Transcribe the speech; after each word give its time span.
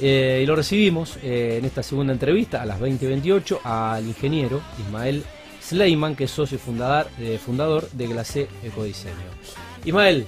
eh, 0.00 0.40
y 0.42 0.46
lo 0.46 0.56
recibimos 0.56 1.16
eh, 1.22 1.56
en 1.58 1.64
esta 1.64 1.82
segunda 1.82 2.12
entrevista 2.12 2.62
a 2.62 2.66
las 2.66 2.80
20.28 2.80 3.60
al 3.64 4.06
ingeniero 4.06 4.60
Ismael 4.78 5.24
Sleiman, 5.60 6.14
que 6.14 6.24
es 6.24 6.30
socio 6.30 6.58
fundador, 6.58 7.08
eh, 7.18 7.38
fundador 7.44 7.90
de 7.90 8.06
Glacé 8.06 8.48
Ecodiseño. 8.62 9.14
Ismael, 9.84 10.26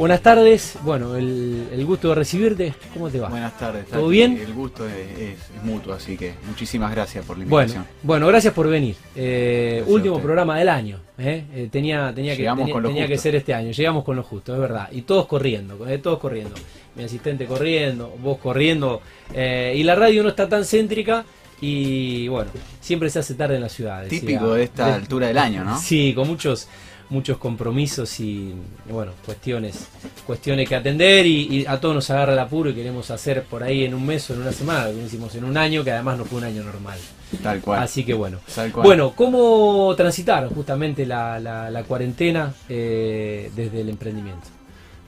buenas 0.00 0.22
tardes. 0.22 0.76
Bueno, 0.82 1.14
el, 1.16 1.68
el 1.72 1.84
gusto 1.86 2.08
de 2.08 2.14
recibirte. 2.16 2.74
¿Cómo 2.94 3.08
te 3.10 3.20
va? 3.20 3.28
Buenas 3.28 3.56
tardes. 3.58 3.86
¿Todo 3.86 4.00
Tati. 4.02 4.10
bien? 4.10 4.36
El 4.38 4.52
gusto 4.54 4.86
es, 4.88 4.94
es- 5.18 5.38
es 5.56 5.62
mutuo, 5.64 5.92
así 5.92 6.16
que 6.16 6.34
muchísimas 6.48 6.90
gracias 6.90 7.24
por 7.24 7.38
la 7.38 7.44
Bueno, 7.44 7.68
invitación. 7.68 7.96
bueno, 8.02 8.26
gracias 8.26 8.54
por 8.54 8.68
venir. 8.68 8.96
Eh, 9.14 9.74
Gracias 9.76 9.94
último 9.94 10.20
programa 10.20 10.58
del 10.58 10.68
año. 10.68 10.98
¿eh? 11.18 11.44
Eh, 11.54 11.68
tenía 11.70 12.12
tenía, 12.14 12.34
que, 12.36 12.44
tenía, 12.82 13.06
que 13.06 13.18
ser 13.18 13.34
este 13.36 13.52
año. 13.54 13.70
Llegamos 13.72 14.02
con 14.04 14.16
lo 14.16 14.22
justo, 14.22 14.54
es 14.54 14.58
verdad. 14.60 14.88
Y 14.90 15.02
todos 15.02 15.26
corriendo, 15.26 15.86
eh, 15.88 15.98
todos 15.98 16.18
corriendo. 16.18 16.54
Mi 16.96 17.04
asistente 17.04 17.46
corriendo, 17.46 18.12
vos 18.22 18.38
corriendo. 18.38 19.00
eh, 19.34 19.74
y 19.76 19.82
la 19.84 19.94
radio 19.94 20.22
no 20.22 20.30
está 20.30 20.48
tan 20.48 20.64
céntrica. 20.64 21.24
Y 21.62 22.26
bueno, 22.28 22.50
siempre 22.80 23.10
se 23.10 23.18
hace 23.18 23.34
tarde 23.34 23.56
en 23.56 23.60
la 23.60 23.68
ciudad. 23.68 24.02
decía- 24.04 24.18
Típico 24.20 24.54
de 24.54 24.62
esta 24.64 24.86
de- 24.86 24.92
altura 24.94 25.26
del 25.28 25.36
año, 25.36 25.62
¿no? 25.62 25.78
Sí, 25.78 26.14
con 26.14 26.26
muchos 26.26 26.68
muchos 27.10 27.38
compromisos 27.38 28.18
y 28.20 28.54
bueno, 28.88 29.12
cuestiones 29.26 29.88
cuestiones 30.26 30.68
que 30.68 30.76
atender 30.76 31.26
y, 31.26 31.58
y 31.62 31.66
a 31.66 31.80
todos 31.80 31.94
nos 31.94 32.10
agarra 32.10 32.32
el 32.34 32.38
apuro 32.38 32.70
y 32.70 32.74
queremos 32.74 33.10
hacer 33.10 33.42
por 33.44 33.62
ahí 33.64 33.84
en 33.84 33.94
un 33.94 34.06
mes 34.06 34.30
o 34.30 34.34
en 34.34 34.42
una 34.42 34.52
semana, 34.52 34.88
lo 34.88 35.04
hicimos 35.04 35.34
en 35.34 35.44
un 35.44 35.56
año, 35.56 35.82
que 35.84 35.90
además 35.90 36.16
no 36.18 36.24
fue 36.24 36.38
un 36.38 36.44
año 36.44 36.62
normal. 36.62 36.98
Tal 37.42 37.60
cual. 37.60 37.82
Así 37.82 38.04
que 38.04 38.14
bueno. 38.14 38.38
Tal 38.54 38.70
cual. 38.72 38.84
Bueno, 38.86 39.12
¿cómo 39.16 39.92
transitaron 39.96 40.50
justamente 40.50 41.04
la, 41.06 41.38
la- 41.40 41.70
la 41.70 41.82
cuarentena 41.84 42.54
eh, 42.68 43.50
desde 43.54 43.80
el 43.80 43.88
emprendimiento? 43.88 44.46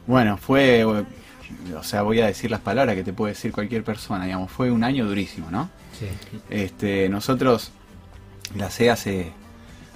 Bueno, 0.06 0.36
fue, 0.36 0.84
o 0.84 1.04
sea, 1.82 2.02
voy 2.02 2.20
a 2.20 2.26
decir 2.26 2.50
las 2.50 2.60
palabras 2.60 2.96
que 2.96 3.04
te 3.04 3.12
puede 3.12 3.34
decir 3.34 3.52
cualquier 3.52 3.84
persona, 3.84 4.24
digamos, 4.24 4.50
fue 4.50 4.70
un 4.72 4.82
año 4.82 5.06
durísimo, 5.06 5.50
¿no? 5.50 5.70
Sí. 5.98 6.06
Este, 6.50 7.08
nosotros, 7.08 7.70
la 8.56 8.70
C 8.70 8.90
hace, 8.90 9.32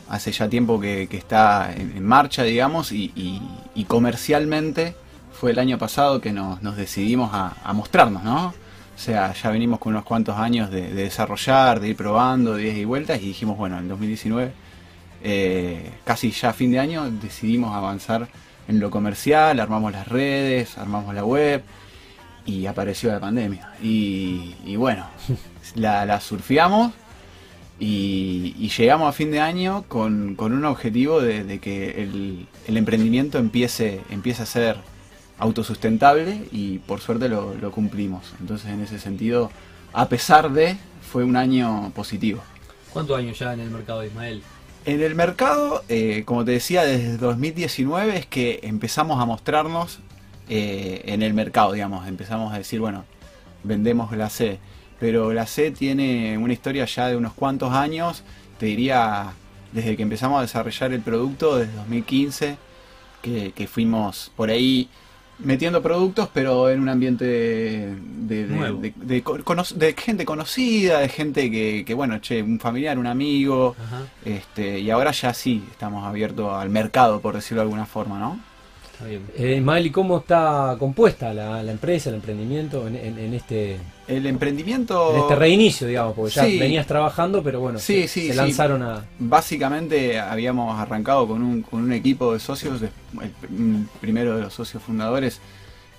hace 0.08 0.32
ya 0.32 0.48
tiempo 0.48 0.80
que, 0.80 1.08
que 1.10 1.16
está 1.16 1.72
en, 1.74 1.96
en 1.96 2.04
marcha, 2.04 2.42
digamos, 2.44 2.92
y, 2.92 3.12
y- 3.16 3.42
y 3.74 3.84
comercialmente 3.84 4.94
fue 5.32 5.50
el 5.50 5.58
año 5.58 5.78
pasado 5.78 6.20
que 6.20 6.32
nos, 6.32 6.62
nos 6.62 6.76
decidimos 6.76 7.30
a, 7.34 7.54
a 7.64 7.72
mostrarnos, 7.72 8.22
¿no? 8.22 8.46
O 8.48 8.98
sea, 8.98 9.34
ya 9.34 9.50
venimos 9.50 9.78
con 9.78 9.92
unos 9.92 10.04
cuantos 10.04 10.38
años 10.38 10.70
de, 10.70 10.82
de 10.94 11.02
desarrollar, 11.04 11.80
de 11.80 11.88
ir 11.88 11.96
probando, 11.96 12.54
de 12.54 12.68
y 12.68 12.84
vueltas, 12.86 13.20
y 13.20 13.26
dijimos, 13.26 13.58
bueno, 13.58 13.78
en 13.78 13.88
2019, 13.88 14.52
eh, 15.22 15.90
casi 16.04 16.30
ya 16.30 16.50
a 16.50 16.52
fin 16.54 16.70
de 16.70 16.78
año, 16.78 17.10
decidimos 17.10 17.74
avanzar 17.74 18.28
en 18.68 18.80
lo 18.80 18.90
comercial, 18.90 19.60
armamos 19.60 19.92
las 19.92 20.08
redes, 20.08 20.78
armamos 20.78 21.14
la 21.14 21.24
web, 21.24 21.62
y 22.46 22.66
apareció 22.66 23.10
la 23.12 23.20
pandemia. 23.20 23.72
Y, 23.82 24.54
y 24.64 24.76
bueno, 24.76 25.06
la, 25.74 26.06
la 26.06 26.20
surfeamos 26.20 26.92
y, 27.78 28.54
y 28.58 28.68
llegamos 28.68 29.08
a 29.08 29.12
fin 29.12 29.30
de 29.30 29.40
año 29.40 29.84
con, 29.88 30.34
con 30.34 30.52
un 30.52 30.64
objetivo 30.64 31.20
de, 31.20 31.44
de 31.44 31.58
que 31.58 32.02
el, 32.02 32.46
el 32.66 32.76
emprendimiento 32.76 33.38
empiece, 33.38 34.00
empiece 34.10 34.42
a 34.42 34.46
ser 34.46 34.76
autosustentable 35.38 36.44
y 36.52 36.78
por 36.78 37.00
suerte 37.00 37.28
lo, 37.28 37.54
lo 37.54 37.70
cumplimos. 37.70 38.34
Entonces 38.40 38.70
en 38.70 38.80
ese 38.80 38.98
sentido, 38.98 39.50
a 39.92 40.08
pesar 40.08 40.52
de, 40.52 40.76
fue 41.10 41.24
un 41.24 41.36
año 41.36 41.92
positivo. 41.94 42.42
¿Cuántos 42.92 43.18
años 43.18 43.38
ya 43.38 43.52
en 43.52 43.60
el 43.60 43.70
mercado, 43.70 44.04
Ismael? 44.04 44.42
En 44.86 45.02
el 45.02 45.14
mercado, 45.14 45.82
eh, 45.88 46.22
como 46.24 46.44
te 46.44 46.52
decía, 46.52 46.84
desde 46.84 47.16
2019 47.18 48.16
es 48.16 48.26
que 48.26 48.60
empezamos 48.62 49.20
a 49.20 49.26
mostrarnos 49.26 49.98
eh, 50.48 51.02
en 51.06 51.22
el 51.22 51.34
mercado, 51.34 51.72
digamos. 51.72 52.06
Empezamos 52.06 52.54
a 52.54 52.58
decir, 52.58 52.80
bueno, 52.80 53.04
vendemos 53.64 54.10
glacé. 54.10 54.60
Pero 55.00 55.28
glacé 55.28 55.70
tiene 55.70 56.38
una 56.38 56.52
historia 56.52 56.84
ya 56.86 57.08
de 57.08 57.16
unos 57.16 57.32
cuantos 57.34 57.72
años, 57.72 58.22
te 58.58 58.66
diría, 58.66 59.32
desde 59.72 59.96
que 59.96 60.02
empezamos 60.02 60.38
a 60.38 60.42
desarrollar 60.42 60.92
el 60.92 61.00
producto, 61.00 61.56
desde 61.58 61.74
2015, 61.74 62.56
que, 63.22 63.52
que 63.54 63.66
fuimos 63.66 64.32
por 64.36 64.48
ahí 64.50 64.88
metiendo 65.38 65.82
productos, 65.82 66.30
pero 66.32 66.70
en 66.70 66.80
un 66.80 66.88
ambiente 66.88 67.24
de, 67.26 68.46
cono- 69.22 69.64
gente 69.96 70.24
conocida, 70.24 71.00
de 71.00 71.08
gente 71.10 71.50
que, 71.50 71.84
que, 71.86 71.92
bueno, 71.92 72.18
che, 72.20 72.42
un 72.42 72.58
familiar, 72.58 72.98
un 72.98 73.06
amigo, 73.06 73.76
Ajá, 73.78 74.02
este, 74.24 74.80
y 74.80 74.90
ahora 74.90 75.10
ya 75.12 75.34
sí 75.34 75.62
estamos 75.70 76.04
abiertos 76.06 76.54
al 76.54 76.70
mercado, 76.70 77.20
por 77.20 77.34
decirlo 77.34 77.60
de 77.60 77.64
alguna 77.66 77.84
forma, 77.84 78.18
¿no? 78.18 78.40
Eh, 79.36 79.56
Ismael, 79.58 79.86
¿y 79.86 79.90
cómo 79.90 80.18
está 80.18 80.74
compuesta 80.78 81.34
la, 81.34 81.62
la 81.62 81.72
empresa, 81.72 82.08
el 82.08 82.16
emprendimiento 82.16 82.86
en, 82.88 82.96
en- 82.96 83.18
en 83.18 83.34
este, 83.34 83.76
El 84.08 84.24
emprendimimiento. 84.26 85.10
en 85.14 85.20
este 85.20 85.34
reinicio, 85.36 85.86
digamos? 85.86 86.14
Porque 86.14 86.32
ya 86.32 86.44
Sí. 86.46 86.58
venías 86.58 86.86
trabajando, 86.86 87.42
pero 87.42 87.60
bueno, 87.60 87.78
Sí, 87.78 88.02
se, 88.02 88.08
sí, 88.08 88.26
se 88.28 88.32
sí. 88.32 88.36
lanzaron 88.38 88.82
a... 88.82 89.04
Básicamente 89.18 90.18
habíamos 90.18 90.78
arrancado 90.80 91.28
con 91.28 91.42
un, 91.42 91.62
con 91.62 91.82
un 91.82 91.92
equipo 91.92 92.32
de 92.32 92.40
socios, 92.40 92.80
de- 92.80 92.90
el 93.22 93.86
primero 94.00 94.36
de 94.36 94.42
los 94.44 94.54
socios 94.54 94.82
fundadores 94.82 95.40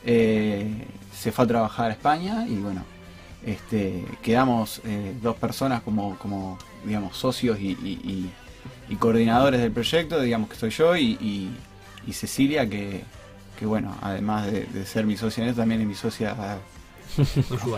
eh, 0.06 0.68
se 1.16 1.32
fue 1.32 1.46
a 1.46 1.48
trabajar 1.48 1.92
a 1.92 1.94
España 1.94 2.48
y 2.48 2.56
bueno, 2.56 2.84
este, 3.46 4.04
quedamos 4.24 4.82
eh, 4.86 5.14
dos 5.22 5.36
personas 5.36 5.82
como, 5.84 6.18
como 6.18 6.58
digamos, 6.84 7.16
socios 7.16 7.60
y, 7.60 7.70
y- 7.84 8.00
y- 8.04 8.30
y 8.90 8.96
coordinadores 8.96 9.60
del 9.62 9.72
proyecto, 9.72 10.20
digamos 10.22 10.50
que 10.50 10.56
soy 10.56 10.70
yo 10.72 10.96
y, 10.98 11.52
y- 12.08 12.14
Cecilia 12.14 12.68
que, 12.70 13.04
que 13.60 13.66
bueno, 13.66 13.96
además 14.02 14.46
de, 14.52 14.66
de 14.66 14.86
ser 14.86 15.06
mi 15.06 15.18
socia 15.18 15.48
en 15.48 15.54
también 15.56 15.82
es 15.82 15.88
mi 15.88 15.96
socia 15.96 16.36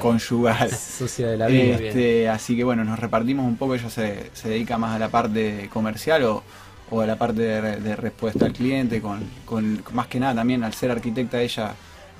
Conyugal. 0.01 0.69
Socia 0.75 1.27
de 1.29 1.37
la 1.37 1.47
vida. 1.47 1.75
Este, 1.75 2.29
así 2.29 2.55
que 2.55 2.63
bueno, 2.63 2.83
nos 2.83 2.99
repartimos 2.99 3.45
un 3.45 3.57
poco, 3.57 3.75
ella 3.75 3.89
se, 3.89 4.29
se 4.33 4.49
dedica 4.49 4.77
más 4.77 4.95
a 4.95 4.99
la 4.99 5.09
parte 5.09 5.69
comercial 5.71 6.23
o, 6.23 6.43
o 6.89 7.01
a 7.01 7.05
la 7.05 7.15
parte 7.17 7.41
de, 7.41 7.61
re- 7.61 7.79
de 7.79 7.95
respuesta 7.95 8.45
al 8.45 8.53
cliente, 8.53 9.01
con, 9.01 9.23
con 9.45 9.83
más 9.93 10.07
que 10.07 10.19
nada 10.19 10.35
también 10.35 10.63
al 10.63 10.73
ser 10.73 10.91
arquitecta 10.91 11.41
ella 11.41 11.73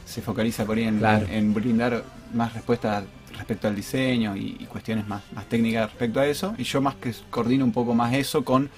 se 0.05 0.21
focaliza 0.21 0.65
por 0.65 0.77
ahí 0.77 0.85
en, 0.85 0.99
Claro. 0.99 1.27
en 1.29 1.53
brindar 1.53 2.03
más 2.33 2.53
respuesta 2.53 3.03
respecto 3.37 3.67
al 3.67 3.75
diseño 3.75 4.35
y, 4.35 4.57
y 4.59 4.65
cuestiones 4.65 5.07
más, 5.07 5.21
más 5.33 5.45
técnicas 5.45 5.89
respecto 5.89 6.19
a 6.19 6.25
eso, 6.25 6.53
y 6.57 6.63
yo 6.63 6.81
más 6.81 6.95
que 6.95 7.13
coordino 7.29 7.63
un 7.65 7.71
poco 7.71 7.93
más 7.93 8.13
eso 8.13 8.43
con 8.43 8.69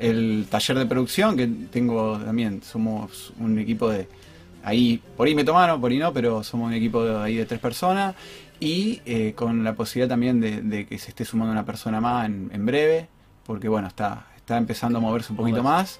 el 0.00 0.46
taller 0.50 0.78
de 0.78 0.86
producción, 0.86 1.36
que 1.36 1.46
tengo 1.70 2.18
también, 2.18 2.62
somos 2.62 3.32
un 3.38 3.58
equipo 3.58 3.88
de, 3.90 4.08
ahí, 4.64 5.00
por 5.16 5.26
ahí 5.26 5.34
me 5.34 5.44
tomaron, 5.44 5.80
por 5.80 5.90
ahí 5.90 5.98
no, 5.98 6.12
pero 6.12 6.42
somos 6.42 6.68
un 6.68 6.74
equipo 6.74 7.04
de, 7.04 7.16
ahí 7.22 7.36
de 7.36 7.46
tres 7.46 7.60
personas, 7.60 8.14
y 8.58 9.00
eh, 9.06 9.32
con 9.34 9.62
la 9.64 9.74
posibilidad 9.74 10.08
también 10.08 10.40
de, 10.40 10.62
de 10.62 10.86
que 10.86 10.98
se 10.98 11.10
esté 11.10 11.24
sumando 11.24 11.52
una 11.52 11.64
persona 11.64 12.00
más 12.00 12.26
en, 12.26 12.50
en 12.52 12.66
breve, 12.66 13.08
porque 13.46 13.68
bueno, 13.68 13.88
está, 13.88 14.26
está 14.36 14.56
empezando 14.58 14.98
a 14.98 15.00
moverse 15.00 15.32
un 15.32 15.36
poquito 15.38 15.62
más. 15.62 15.98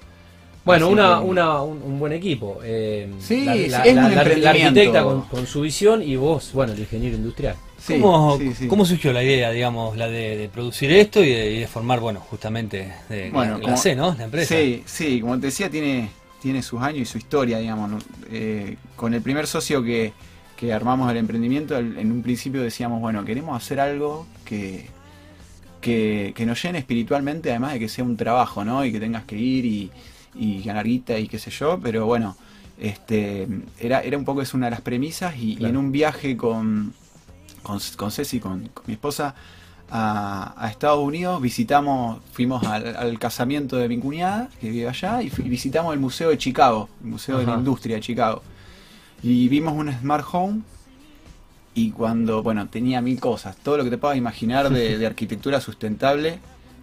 Bueno, 0.63 0.89
una, 0.89 1.17
que- 1.19 1.25
una, 1.25 1.61
un, 1.63 1.81
un 1.81 1.99
buen 1.99 2.13
equipo. 2.13 2.59
eh, 2.63 3.11
Sí, 3.19 3.45
la, 3.45 3.55
es 3.55 3.71
la- 3.95 4.05
un 4.05 4.15
la- 4.15 4.21
arquitecta 4.21 5.03
con, 5.03 5.21
con 5.21 5.47
su 5.47 5.61
visión 5.61 6.03
y 6.03 6.15
vos, 6.17 6.51
bueno, 6.53 6.73
el 6.73 6.79
ingeniero 6.79 7.15
industrial. 7.17 7.55
Sí, 7.81 7.93
¿Cómo, 7.99 8.37
sí, 8.37 8.53
sí. 8.53 8.67
cómo 8.67 8.85
surgió 8.85 9.11
la 9.11 9.23
idea, 9.23 9.49
digamos, 9.51 9.97
la 9.97 10.07
de, 10.07 10.37
de 10.37 10.49
producir 10.49 10.91
esto 10.91 11.23
y 11.23 11.29
de, 11.29 11.51
y 11.51 11.59
de 11.61 11.67
formar, 11.67 11.99
bueno, 11.99 12.19
justamente 12.19 12.93
de 13.09 13.31
Bueno, 13.31 13.57
la, 13.57 13.63
como- 13.63 13.77
C, 13.77 13.95
¿no? 13.95 14.13
La 14.15 14.25
empresa. 14.25 14.55
Sí, 14.55 14.83
sí, 14.85 15.19
como 15.19 15.39
te 15.39 15.47
decía, 15.47 15.69
tiene, 15.69 16.09
tiene 16.41 16.61
sus 16.61 16.79
años 16.81 17.01
y 17.01 17.05
su 17.05 17.17
historia, 17.17 17.57
digamos. 17.57 18.03
Eh, 18.31 18.77
con 18.95 19.13
el 19.15 19.21
primer 19.23 19.47
socio 19.47 19.81
que, 19.83 20.13
que 20.55 20.71
armamos 20.73 21.09
el 21.11 21.17
emprendimiento, 21.17 21.75
en 21.77 22.11
un 22.11 22.21
principio 22.21 22.61
decíamos, 22.61 23.01
bueno, 23.01 23.25
queremos 23.25 23.57
hacer 23.57 23.79
algo 23.79 24.27
que, 24.45 24.85
que, 25.81 26.33
que 26.35 26.45
nos 26.45 26.61
llene 26.61 26.79
espiritualmente, 26.79 27.49
además 27.49 27.73
de 27.73 27.79
que 27.79 27.89
sea 27.89 28.03
un 28.03 28.15
trabajo, 28.17 28.63
¿no? 28.63 28.85
Y 28.85 28.91
que 28.91 28.99
tengas 28.99 29.23
que 29.23 29.37
ir 29.37 29.65
y, 29.65 29.91
y 30.35 30.61
ganar 30.63 30.85
guita 30.85 31.17
y 31.17 31.27
qué 31.27 31.39
sé 31.39 31.49
yo, 31.49 31.79
pero 31.81 32.05
bueno, 32.05 32.37
este 32.79 33.47
era, 33.79 34.01
era 34.01 34.17
un 34.17 34.25
poco 34.25 34.41
es 34.41 34.53
una 34.53 34.67
de 34.67 34.71
las 34.71 34.81
premisas 34.81 35.35
y, 35.37 35.57
y 35.59 35.65
en 35.65 35.77
un 35.77 35.91
viaje 35.91 36.37
con, 36.37 36.93
con, 37.63 37.79
con 37.95 38.11
Ceci, 38.11 38.39
con, 38.39 38.67
con 38.69 38.83
mi 38.87 38.93
esposa, 38.93 39.35
a, 39.89 40.53
a 40.57 40.69
Estados 40.69 40.99
Unidos, 41.05 41.41
visitamos, 41.41 42.21
fuimos 42.31 42.63
al, 42.63 42.95
al 42.95 43.19
casamiento 43.19 43.77
de 43.77 43.89
mi 43.89 43.99
cuñada, 43.99 44.49
que 44.59 44.69
vive 44.69 44.87
allá, 44.87 45.21
y 45.21 45.29
visitamos 45.29 45.93
el 45.93 45.99
Museo 45.99 46.29
de 46.29 46.37
Chicago, 46.37 46.89
el 47.03 47.09
Museo 47.09 47.37
de 47.39 47.45
la. 47.45 47.55
Industria 47.55 47.95
de 47.95 48.01
Chicago. 48.01 48.41
Y 49.21 49.49
vimos 49.49 49.73
un 49.73 49.91
Smart 49.91 50.25
Home, 50.31 50.61
y 51.73 51.91
cuando, 51.91 52.43
bueno, 52.43 52.67
tenía 52.67 53.01
mil 53.01 53.19
cosas, 53.19 53.55
todo 53.57 53.77
lo 53.77 53.83
que 53.83 53.89
te 53.89 53.97
puedas 53.97 54.17
imaginar 54.17 54.69
de, 54.69 54.97
de 54.99 55.05
arquitectura 55.05 55.61
sustentable 55.61 56.39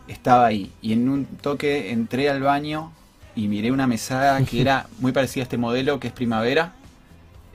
estaba 0.07 0.47
ahí. 0.47 0.73
Y 0.83 0.93
en 0.93 1.09
un 1.09 1.25
toque 1.27 1.91
entré 1.91 2.29
al 2.31 2.43
baño 2.43 2.93
y 3.35 3.49
miré 3.49 3.71
una 3.71 3.87
mesada 3.87 4.43
que 4.45 4.61
era 4.61 4.89
muy 4.99 5.13
parecida 5.13 5.43
a 5.43 5.45
este 5.45 5.59
modelo, 5.59 6.01
que 6.01 6.09
es 6.09 6.13
Primavera, 6.13 6.73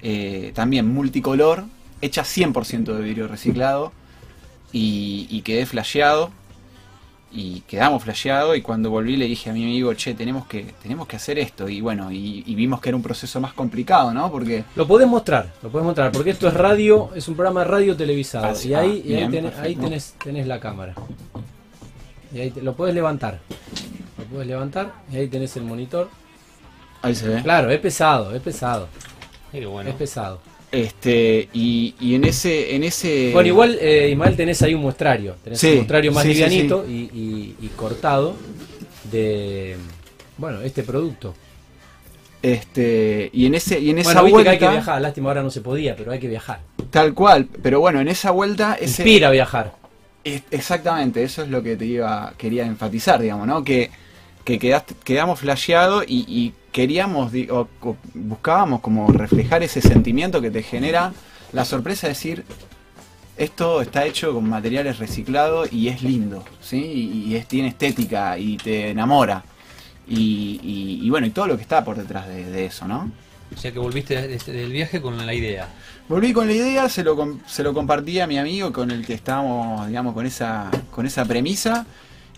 eh, 0.01 0.51
también 0.53 0.87
multicolor, 0.87 1.65
hecha 2.05 2.23
100% 2.23 2.83
de 2.93 3.01
vidrio 3.01 3.27
reciclado, 3.27 3.91
y, 4.71 5.27
y 5.29 5.41
quedé 5.41 5.65
flasheado. 5.65 6.31
y 7.35 7.61
quedamos 7.61 8.03
flasheados 8.03 8.55
y 8.55 8.61
cuando 8.61 8.91
volví 8.91 9.15
le 9.17 9.25
dije 9.25 9.49
a 9.49 9.53
mi 9.53 9.63
amigo, 9.63 9.91
che, 9.95 10.13
tenemos 10.13 10.45
que, 10.45 10.65
tenemos 10.83 11.07
que 11.07 11.15
hacer 11.15 11.39
esto 11.39 11.67
y 11.67 11.81
bueno, 11.81 12.11
y, 12.11 12.43
y 12.45 12.53
vimos 12.53 12.79
que 12.79 12.89
era 12.89 12.95
un 12.95 13.01
proceso 13.01 13.41
más 13.41 13.53
complicado, 13.53 14.13
¿no? 14.13 14.29
Porque 14.31 14.63
Lo 14.75 14.85
podés 14.85 15.07
mostrar, 15.07 15.51
lo 15.63 15.69
podés 15.69 15.83
mostrar, 15.85 16.11
porque 16.11 16.29
esto 16.29 16.47
es 16.47 16.53
radio, 16.53 17.09
es 17.15 17.27
un 17.27 17.35
programa 17.35 17.61
de 17.61 17.67
radio 17.71 17.97
televisado. 17.97 18.45
Ah, 18.45 18.53
sí. 18.55 18.69
y 18.69 18.73
ahí, 18.75 19.01
Ah, 19.03 19.09
y 19.09 19.13
ahí, 19.15 19.29
tenés, 19.29 19.51
ahí 19.53 19.59
perfecto. 19.61 19.81
tenés, 19.83 20.13
tenés 20.23 20.45
la 20.47 20.59
cámara. 20.59 20.93
Y 22.31 22.39
ahí 22.39 22.51
te- 22.51 22.61
lo 22.61 22.75
puedes 22.75 22.93
levantar. 22.93 23.39
Lo 24.19 24.23
puedes 24.25 24.47
levantar 24.47 24.93
y 25.11 25.17
ahí 25.17 25.27
tenés 25.27 25.55
el 25.57 25.63
monitor. 25.63 26.09
ahí 27.01 27.15
se 27.15 27.27
ve. 27.29 27.41
Claro, 27.41 27.71
es 27.71 27.79
pesado, 27.79 28.35
es 28.35 28.41
pesado, 28.43 28.87
Qué 29.51 29.65
bueno. 29.65 29.89
es 29.89 29.95
pesado. 29.95 30.39
Este, 30.73 31.49
y, 31.53 31.93
y 31.99 32.15
en 32.15 32.25
ese, 32.25 32.75
en 32.75 32.83
ese. 32.83 33.29
Bueno, 33.31 33.47
igual, 33.47 33.77
eh, 33.79 34.09
Ismael, 34.11 34.35
tenés 34.35 34.59
ahí 34.63 34.73
un 34.73 34.81
muestrario. 34.81 35.35
Tenés 35.43 35.59
Sí, 35.59 35.69
un 35.69 35.75
muestrario 35.75 36.11
más 36.11 36.23
sí, 36.23 36.29
sí, 36.29 36.33
livianito 36.33 36.85
Y, 36.89 36.91
y- 37.13 37.55
y 37.61 37.67
cortado 37.75 38.35
de, 39.11 39.77
bueno, 40.37 40.61
este 40.61 40.81
producto. 40.81 41.35
Este, 42.41 43.29
y 43.31 43.45
en 43.45 43.53
ese, 43.55 43.79
y 43.79 43.91
en 43.91 43.99
esa 43.99 44.13
Bueno, 44.21 44.23
viste 44.25 44.43
que 44.43 44.49
hay 44.49 44.57
vuelta. 44.57 44.67
que 44.67 44.71
viajar. 44.77 45.01
Lástima, 45.01 45.29
ahora 45.29 45.43
no 45.43 45.51
se 45.51 45.61
podía, 45.61 45.95
pero 45.95 46.11
hay 46.11 46.19
que 46.19 46.27
viajar. 46.27 46.59
Tal 46.89 47.13
cual. 47.13 47.47
Pero 47.61 47.79
bueno, 47.79 48.01
en 48.01 48.07
esa 48.07 48.31
vuelta. 48.31 48.73
Ese, 48.73 49.03
Inspira 49.03 49.27
a 49.27 49.31
viajar. 49.31 49.75
Es- 50.23 50.41
Exactamente, 50.49 51.21
eso 51.23 51.43
es 51.43 51.49
lo 51.49 51.61
que 51.61 51.75
te 51.75 51.85
iba, 51.85 52.33
quería 52.35 52.65
enfatizar, 52.65 53.21
digamos, 53.21 53.45
¿no? 53.45 53.63
Que, 53.63 53.91
que 54.43 54.57
quedaste- 54.59 54.95
quedamos 55.03 55.39
flasheados 55.39 56.03
y 56.07 56.53
queríamos, 56.73 57.31
o- 57.49 57.67
buscábamos 58.13 58.81
como 58.81 59.07
reflejar 59.11 59.63
ese 59.63 59.79
sentimiento 59.81 60.41
que 60.41 60.51
te 60.51 60.61
genera 60.63 61.13
la 61.53 61.63
sorpresa 61.63 62.07
de 62.07 62.13
decir, 62.13 62.43
esto 63.37 63.81
está 63.81 64.05
hecho 64.05 64.33
con 64.33 64.47
materiales 64.49 64.99
reciclados 64.99 65.71
y 65.71 65.87
es 65.87 66.03
lindo, 66.03 66.43
¿sí? 66.61 67.23
Y, 67.27 67.35
es, 67.35 67.47
tiene 67.47 67.69
estética 67.69 68.37
y 68.37 68.57
te 68.57 68.89
enamora. 68.89 69.43
Y, 70.07 70.59
y- 70.61 70.99
y 71.01 71.09
bueno, 71.09 71.25
y 71.27 71.29
todo 71.31 71.47
lo 71.47 71.55
que 71.55 71.61
está 71.61 71.83
por 71.85 71.95
detrás 71.97 72.27
de, 72.27 72.43
de 72.45 72.65
eso, 72.65 72.87
¿no? 72.87 73.09
O 73.55 73.57
sea 73.57 73.71
que 73.71 73.79
volviste 73.79 74.19
de- 74.21 74.37
de- 74.37 74.51
del 74.53 74.71
viaje 74.71 75.01
con 75.01 75.23
la 75.25 75.33
idea. 75.33 75.67
Volví 76.09 76.33
con 76.33 76.47
la 76.47 76.53
idea, 76.53 76.89
se 76.89 77.03
lo, 77.03 77.37
se 77.47 77.63
lo 77.63 77.73
compartí 77.73 78.19
a 78.19 78.27
mi 78.27 78.37
amigo 78.37 78.73
con 78.73 78.91
el 78.91 79.05
que 79.05 79.13
estábamos, 79.13 79.87
digamos, 79.87 80.13
con 80.13 80.25
esa, 80.25 80.69
con 80.91 81.05
esa 81.05 81.23
premisa. 81.25 81.85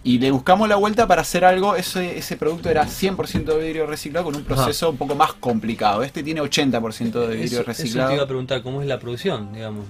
Y 0.06 0.20
le 0.20 0.30
buscamos 0.30 0.70
la 0.70 0.76
vuelta 0.76 1.08
para 1.08 1.24
hacer 1.24 1.44
algo. 1.44 1.76
Ese, 1.76 2.16
ese 2.20 2.38
producto 2.38 2.70
era 2.70 2.86
100% 2.86 3.44
de 3.44 3.58
vidrio 3.58 3.88
reciclado 3.88 4.26
con 4.26 4.36
un 4.36 4.44
proceso 4.44 4.92
un 4.92 4.98
poco 4.98 5.16
más 5.16 5.34
complicado. 5.34 6.04
Este 6.04 6.22
tiene 6.22 6.42
80% 6.42 7.12
de 7.28 7.36
vidrio 7.36 7.44
Eso, 7.44 7.56
eso 7.56 7.64
te 7.64 7.68
reciclado. 7.70 8.14
iba 8.14 8.24
a 8.24 8.28
preguntar, 8.28 8.62
¿cómo 8.62 8.84
es 8.84 8.88
la 8.88 9.00
producción, 9.00 9.52
digamos? 9.52 9.84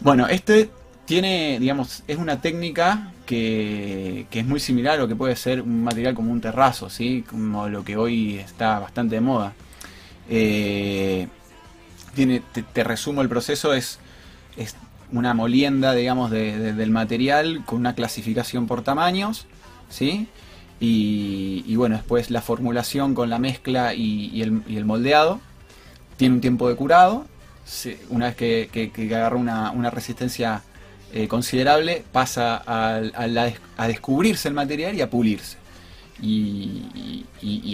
Bueno, 0.00 0.28
este 0.28 0.68
tiene, 1.06 1.56
digamos, 1.58 2.02
es 2.06 2.18
una 2.18 2.42
técnica 2.42 3.10
que, 3.24 4.26
que 4.30 4.40
es 4.40 4.46
muy 4.46 4.60
similar 4.60 4.96
a 4.96 4.98
lo 4.98 5.08
que 5.08 5.16
puede 5.16 5.34
ser 5.34 5.62
un 5.62 5.82
material 5.82 6.14
como 6.14 6.30
un 6.30 6.42
terrazo, 6.42 6.90
¿sí? 6.90 7.24
Como 7.26 7.70
lo 7.70 7.82
que 7.84 7.96
hoy 7.96 8.36
está 8.36 8.78
bastante 8.78 9.14
de 9.14 9.22
moda. 9.22 9.54
Eh, 10.28 11.26
tiene, 12.14 12.42
te, 12.52 12.62
te 12.62 12.84
resumo 12.84 13.22
el 13.22 13.30
proceso, 13.30 13.72
es, 13.72 13.98
es 14.58 14.76
una 15.12 15.34
molienda, 15.34 15.94
digamos, 15.94 16.30
de- 16.30 16.58
de- 16.58 16.72
del 16.74 16.90
material 16.90 17.62
con 17.64 17.78
una 17.78 17.94
clasificación 17.94 18.66
por 18.66 18.82
tamaños, 18.82 19.46
¿sí? 19.88 20.28
Y, 20.80 21.74
bueno, 21.76 21.96
después 21.96 22.30
la 22.30 22.40
formulación 22.40 23.14
con 23.14 23.30
la 23.30 23.38
mezcla 23.38 23.94
y, 23.94 24.30
el, 24.42 24.62
y 24.68 24.76
el 24.76 24.84
moldeado. 24.84 25.40
Tiene 26.16 26.36
un 26.36 26.40
tiempo 26.40 26.68
de 26.68 26.76
curado. 26.76 27.26
una 28.10 28.26
vez 28.26 28.36
que, 28.36 28.68
agarra 29.16 29.36
una, 29.36 29.70
resistencia 29.90 30.62
eh, 31.12 31.26
considerable, 31.28 32.04
pasa 32.12 32.62
a, 32.66 33.00
des- 33.44 33.60
a 33.76 33.88
descubrirse 33.88 34.48
el 34.48 34.54
material 34.54 34.94
y 34.96 35.00
a 35.00 35.10
pulirse. 35.10 35.56
Y, 36.22 37.24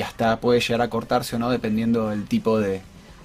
hasta 0.03 0.41
puede 0.41 0.61
llegar 0.61 0.81
a 0.83 0.89
cortarse 0.91 1.37
o 1.37 1.39
no, 1.39 1.51
dependiendo 1.51 2.09
del 2.11 2.25
tipo 2.25 2.59
de... 2.59 2.81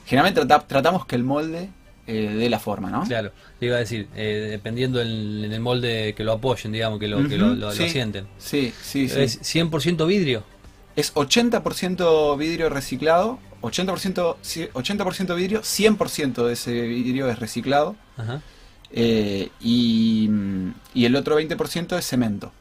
Generalmente 0.05 0.41
trata- 0.45 0.65
tratamos 0.67 1.05
que 1.05 1.15
el 1.15 1.23
molde 1.23 1.69
eh, 2.09 2.35
dé 2.35 2.49
la 2.49 2.59
forma, 2.59 2.89
¿no? 2.89 3.03
Claro, 3.03 3.31
te 3.59 3.67
iba 3.67 3.75
a 3.75 3.79
decir, 3.79 4.07
eh, 4.15 4.47
dependiendo 4.49 4.99
en, 5.01 5.43
en 5.43 5.53
el 5.53 5.59
molde 5.59 6.13
que 6.15 6.23
lo 6.23 6.33
apoyen, 6.33 6.71
digamos, 6.71 6.99
que 6.99 7.07
lo, 7.07 7.71
sí. 7.71 7.89
sienten. 7.89 8.27
Sí, 8.39 8.73
sí, 8.81 9.07
sí. 9.07 9.19
¿Es 9.19 9.41
100% 9.41 10.07
vidrio? 10.07 10.43
Es 10.95 11.13
80% 11.13 12.37
vidrio 12.37 12.69
reciclado, 12.69 13.39
80%, 13.61 14.37
sí, 14.41 14.67
80 14.73 15.35
vidrio, 15.35 15.61
100% 15.61 16.45
de 16.45 16.53
ese 16.53 16.81
vidrio 16.81 17.29
es 17.29 17.39
reciclado 17.39 17.95
Ajá. 18.17 18.41
eh, 18.91 19.49
y, 19.61 20.29
y 20.93 21.05
el 21.05 21.15
otro 21.15 21.39
20% 21.39 21.97
es 21.97 22.05
cemento. 22.07 22.51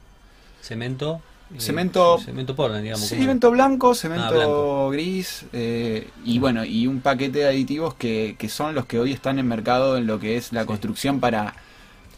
Cemento. 0.60 1.22
Eh, 1.54 1.60
Cemento- 1.60 2.18
Cemento 2.24 2.54
Portland, 2.54 2.82
digamos. 2.84 3.06
Cemento 3.08 3.50
blanco, 3.50 3.94
cemento 3.94 4.24
Ah, 4.26 4.30
blanco. 4.30 4.90
gris 4.90 5.46
eh, 5.52 6.08
y 6.24 6.38
bueno, 6.38 6.64
y 6.64 6.86
un 6.86 7.00
paquete 7.00 7.38
de 7.40 7.46
aditivos 7.46 7.94
que, 7.94 8.36
que 8.38 8.48
son 8.48 8.74
los 8.74 8.86
que 8.86 8.98
hoy 9.00 9.12
están 9.12 9.38
en 9.38 9.46
mercado 9.48 9.96
en 9.96 10.06
lo 10.06 10.18
que 10.20 10.36
es 10.36 10.52
la 10.52 10.62
Sí. 10.62 10.66
construcción 10.66 11.20
para... 11.20 11.54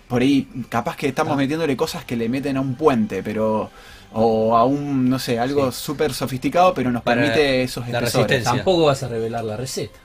Por 0.08 0.22
ahí, 0.22 0.48
capaz 0.68 0.96
que 0.96 1.06
estamos 1.06 1.34
Ah. 1.34 1.36
metiéndole 1.36 1.76
cosas 1.76 2.04
que 2.04 2.16
le 2.16 2.28
meten 2.28 2.56
a 2.56 2.60
un 2.60 2.74
puente, 2.74 3.22
pero... 3.22 3.70
O 4.12 4.56
a 4.56 4.64
un, 4.64 5.08
no 5.08 5.20
sé, 5.20 5.38
algo 5.38 5.70
súper 5.70 6.12
sofisticado, 6.12 6.74
pero 6.74 6.90
nos 6.90 7.02
Para 7.04 7.20
permite 7.20 7.62
esos 7.62 7.86
espesores. 7.86 8.42
Tampoco 8.42 8.86
vas 8.86 9.04
a 9.04 9.08
revelar 9.08 9.44
la 9.44 9.56
receta. 9.56 9.96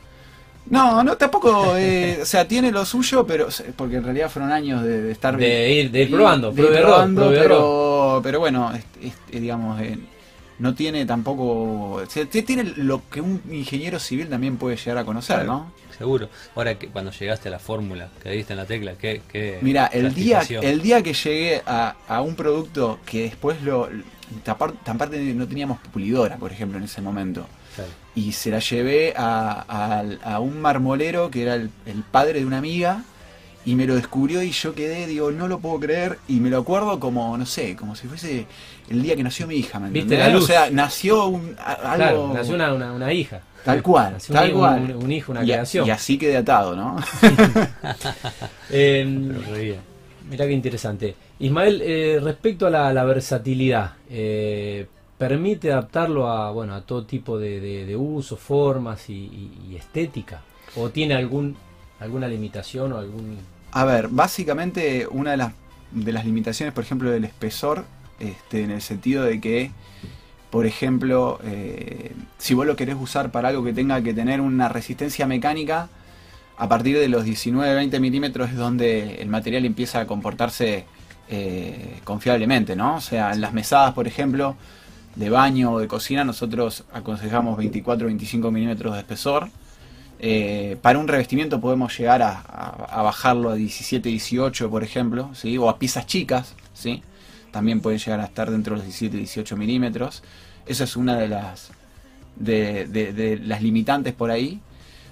No, 0.70 1.04
no, 1.04 1.16
tampoco. 1.16 1.76
eh, 1.78 2.20
o 2.22 2.26
sea, 2.26 2.48
tiene 2.48 2.72
lo 2.72 2.86
suyo, 2.86 3.26
pero. 3.26 3.48
Porque 3.76 3.98
en 3.98 4.04
realidad 4.04 4.30
fueron 4.32 4.52
años 4.52 4.84
de, 4.84 5.02
de 5.04 5.12
estar. 5.12 5.38
De 5.38 5.72
ir, 5.72 5.92
de 5.92 6.02
ir 6.04 6.12
probando, 6.12 6.52
de 6.52 6.62
ir 6.64 6.82
probando, 6.82 7.32
error. 7.32 7.42
pero, 7.44 8.20
pero 8.24 8.40
bueno, 8.40 8.72
es- 8.74 9.14
es- 9.32 9.42
digamos, 9.42 9.80
eh, 9.82 9.98
no 10.60 10.74
tiene 10.74 11.06
tampoco. 11.06 11.44
o 12.02 12.06
sea, 12.08 12.26
tiene 12.26 12.64
lo 12.78 13.02
que 13.12 13.22
un 13.22 13.42
ingeniero 13.52 14.00
civil 14.00 14.28
también 14.28 14.58
puede 14.58 14.76
llegar 14.78 14.98
a 14.98 15.06
conocer, 15.06 15.36
Claro. 15.38 15.52
¿no? 15.52 15.72
Seguro. 15.98 16.30
Ahora, 16.56 16.78
que 16.78 16.88
cuando 16.90 17.12
llegaste 17.12 17.48
a 17.50 17.52
la 17.52 17.60
fórmula, 17.60 18.10
que 18.22 18.30
diste 18.32 18.54
en 18.54 18.58
la 18.58 18.66
tecla, 18.66 18.94
¿qué, 19.00 19.22
qué 19.32 19.60
Mira, 19.62 19.86
el 19.88 20.14
día, 20.14 20.42
el 20.62 20.82
día 20.82 21.02
que 21.02 21.14
llegué 21.14 21.62
a, 21.66 21.96
a 22.08 22.22
un 22.22 22.36
producto 22.36 23.00
que 23.06 23.24
después 23.24 23.62
lo. 23.62 23.90
Aparte 24.46 25.20
no 25.34 25.48
teníamos 25.48 25.80
pulidora, 25.94 26.38
por 26.38 26.52
ejemplo, 26.52 26.78
en 26.78 26.84
ese 26.86 27.02
momento. 27.02 27.48
Claro. 27.76 27.92
y 28.16 28.32
se 28.32 28.52
la 28.52 28.60
llevé 28.60 29.14
a, 29.18 29.66
a- 29.68 30.36
a 30.36 30.40
un 30.40 30.62
marmolero 30.62 31.30
que 31.30 31.42
era 31.42 31.56
el, 31.56 31.70
el 31.86 32.04
padre 32.04 32.40
de 32.40 32.46
una 32.46 32.58
amiga 32.60 33.04
y 33.66 33.76
me 33.76 33.88
lo 33.88 33.96
descubrió 33.96 34.44
y 34.44 34.52
yo 34.52 34.74
quedé, 34.76 35.08
digo, 35.08 35.32
no 35.32 35.48
lo 35.48 35.60
puedo 35.60 35.80
creer 35.80 36.20
y 36.28 36.40
me 36.40 36.50
lo 36.50 36.60
acuerdo 36.60 37.00
como, 37.00 37.38
no 37.38 37.46
sé, 37.46 37.76
como 37.76 37.96
si 37.96 38.08
fuese 38.08 38.46
el 38.90 39.02
día 39.02 39.16
que 39.16 39.24
nació 39.24 39.48
mi 39.48 39.56
hija, 39.56 39.80
¿me 39.80 39.90
Viste 39.90 40.14
entendés? 40.16 40.28
la 40.28 40.34
luz. 40.34 40.44
O 40.44 40.48
sea, 40.48 40.70
nació 40.70 41.26
un, 41.28 41.56
a- 41.58 41.74
algo... 41.74 41.96
Claro, 41.96 42.32
nació 42.34 42.56
una, 42.56 42.74
una, 42.74 42.92
una 42.94 43.12
hija. 43.14 43.42
Tal 43.64 43.82
cual, 43.82 44.14
Nació 44.14 44.36
tal 44.36 44.54
un, 44.54 44.60
cual. 44.60 44.82
Un, 44.96 45.04
un 45.06 45.12
hijo, 45.12 45.32
una 45.32 45.42
y, 45.44 45.48
creación. 45.48 45.88
y 45.88 45.90
así 45.90 46.20
quedé 46.20 46.38
atado, 46.38 46.76
¿no? 46.76 46.98
Eh. 48.70 49.76
Mirá 50.30 50.48
qué 50.48 50.54
interesante. 50.54 51.16
Ismael, 51.40 51.82
eh, 51.84 52.20
respecto 52.22 52.66
a 52.66 52.70
la, 52.72 52.92
la 52.94 53.04
versatilidad, 53.04 53.94
eh, 54.10 54.88
¿permite 55.18 55.72
adaptarlo 55.72 56.28
a, 56.30 56.52
bueno, 56.52 56.74
a 56.74 56.82
todo 56.82 57.06
tipo 57.06 57.38
de, 57.38 57.60
de, 57.60 57.86
de 57.86 57.96
usos, 57.96 58.40
formas 58.40 59.08
y, 59.10 59.14
y- 59.14 59.52
y 59.72 59.76
estética? 59.76 60.42
¿O 60.78 60.90
tiene 60.90 61.14
algún 61.16 61.56
alguna 62.00 62.28
limitación 62.28 62.92
o 62.94 62.98
algún... 62.98 63.38
A 63.76 63.84
ver, 63.84 64.08
básicamente 64.08 65.06
una 65.12 65.32
de 65.32 65.38
las, 65.38 65.52
de 65.92 66.14
las 66.14 66.24
limitaciones, 66.24 66.74
por 66.74 66.86
ejemplo, 66.86 67.12
del 67.12 67.26
espesor, 67.26 67.84
este, 68.22 68.64
en 68.64 68.72
el 68.72 68.82
sentido 68.82 69.26
de 69.26 69.42
que, 69.42 69.70
por 70.50 70.66
ejemplo, 70.66 71.42
eh, 71.44 72.14
si 72.38 72.54
vos 72.54 72.66
lo 72.66 72.78
querés 72.78 72.96
usar 72.98 73.32
para 73.32 73.50
algo 73.50 73.66
que 73.66 73.74
tenga 73.74 74.02
que 74.02 74.14
tener 74.14 74.40
una 74.40 74.70
resistencia 74.70 75.28
mecánica, 75.28 75.90
a 76.58 76.70
partir 76.70 76.98
de 76.98 77.10
los 77.10 77.26
19-20 77.26 78.00
milímetros 78.00 78.52
es 78.52 78.56
donde 78.56 79.16
el 79.16 79.28
material 79.28 79.66
empieza 79.66 80.00
a 80.00 80.08
comportarse 80.08 80.86
eh, 81.28 82.00
confiablemente, 82.06 82.78
¿no? 82.78 82.96
O 82.96 83.02
sea, 83.02 83.34
en 83.34 83.42
las 83.42 83.52
mesadas, 83.52 83.94
por 83.94 84.08
ejemplo, 84.08 84.56
de 85.18 85.30
baño 85.30 85.74
o 85.74 85.80
de 85.80 85.90
cocina, 85.90 86.24
nosotros 86.24 86.86
aconsejamos 86.94 87.60
24-25 87.60 88.52
milímetros 88.52 88.94
de 88.94 89.00
espesor. 89.00 89.50
Eh, 90.28 90.78
para 90.82 90.98
un 90.98 91.08
revestimiento 91.08 91.62
podemos 91.62 91.96
llegar 91.96 92.24
a, 92.24 93.04
bajarlo 93.04 93.52
a 93.52 93.58
17-18, 93.58 94.72
por 94.72 94.84
ejemplo, 94.84 95.30
¿sí? 95.36 95.56
o 95.60 95.70
a 95.70 95.78
piezas 95.78 96.08
chicas, 96.08 96.56
¿sí? 96.74 97.04
también 97.52 97.80
pueden 97.80 98.00
llegar 98.00 98.20
a 98.20 98.24
estar 98.26 98.50
dentro 98.50 98.76
de 98.76 98.84
los 98.84 99.02
17-18 99.02 99.56
milímetros. 99.56 100.24
Esa 100.66 100.86
es 100.86 100.96
una 100.96 101.16
de 101.16 101.28
las, 101.28 101.70
de, 102.38 103.40
las 103.44 103.62
limitantes 103.62 104.16
por 104.16 104.32
ahí. 104.32 104.62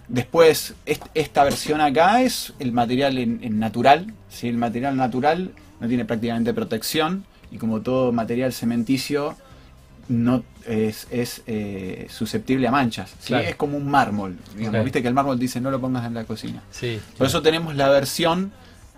Después, 0.07 0.73
est- 0.87 1.05
esta 1.13 1.43
versión 1.43 1.79
acá 1.79 2.23
es 2.23 2.53
el 2.57 2.71
material 2.71 3.19
en 3.19 3.59
natural. 3.59 4.11
¿sí? 4.29 4.47
El 4.47 4.57
material 4.57 4.97
natural 4.97 5.51
no 5.79 5.87
tiene 5.87 6.05
prácticamente 6.05 6.55
protección 6.55 7.23
y 7.51 7.59
como 7.59 7.81
todo 7.81 8.11
material 8.11 8.51
cementicio 8.51 9.35
no 10.07 10.43
es, 10.67 11.07
es, 11.11 11.41
eh, 11.47 12.07
susceptible 12.09 12.67
a 12.67 12.71
manchas. 12.71 13.11
¿sí? 13.19 13.27
Claro. 13.27 13.47
Es 13.47 13.55
como 13.55 13.77
un 13.77 13.89
mármol. 13.89 14.37
digamos. 14.55 14.83
Viste 14.83 15.01
que 15.01 15.07
el 15.07 15.13
mármol 15.13 15.39
dice 15.39 15.61
no 15.61 15.71
lo 15.71 15.79
pongas 15.79 16.05
en 16.05 16.13
la 16.13 16.23
cocina. 16.25 16.61
Sí. 16.71 16.99
Por 17.17 17.27
eso 17.27 17.41
tenemos 17.41 17.75
la 17.75 17.89
versión 17.89 18.51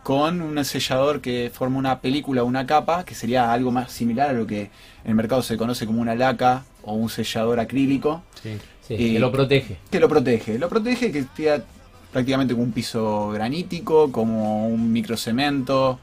con 0.03 0.41
un 0.41 0.63
sellador 0.63 1.19
que 1.19 1.51
forma 1.51 1.79
una 1.79 2.00
película 2.00 2.43
o 2.43 2.45
una 2.45 2.67
capa, 2.67 3.05
que 3.05 3.15
sería 3.15 3.51
algo 3.51 3.71
más 3.71 3.91
similar 3.91 4.29
a 4.29 4.33
lo 4.33 4.45
que 4.45 4.62
en 4.62 4.69
el 5.09 5.15
mercado 5.15 5.41
se 5.41 5.57
conoce 5.57 5.88
como 5.88 6.00
una 6.00 6.13
laca 6.13 6.63
o 6.83 6.93
un 6.93 7.09
sellador 7.09 7.59
acrílico. 7.59 8.21
Sí, 8.43 8.59
que 8.88 9.19
lo 9.19 9.31
protege. 9.31 9.79
Que 9.89 10.00
lo 10.00 10.07
protege. 10.07 10.59
Lo 10.59 10.69
protege 10.69 11.12
que 11.12 11.25
queda 11.35 11.63
prácticamente 12.12 12.53
como 12.53 12.65
un 12.65 12.71
piso 12.71 13.29
granítico, 13.29 14.12
como 14.12 14.67
un 14.67 14.91
microcemento. 14.91 16.00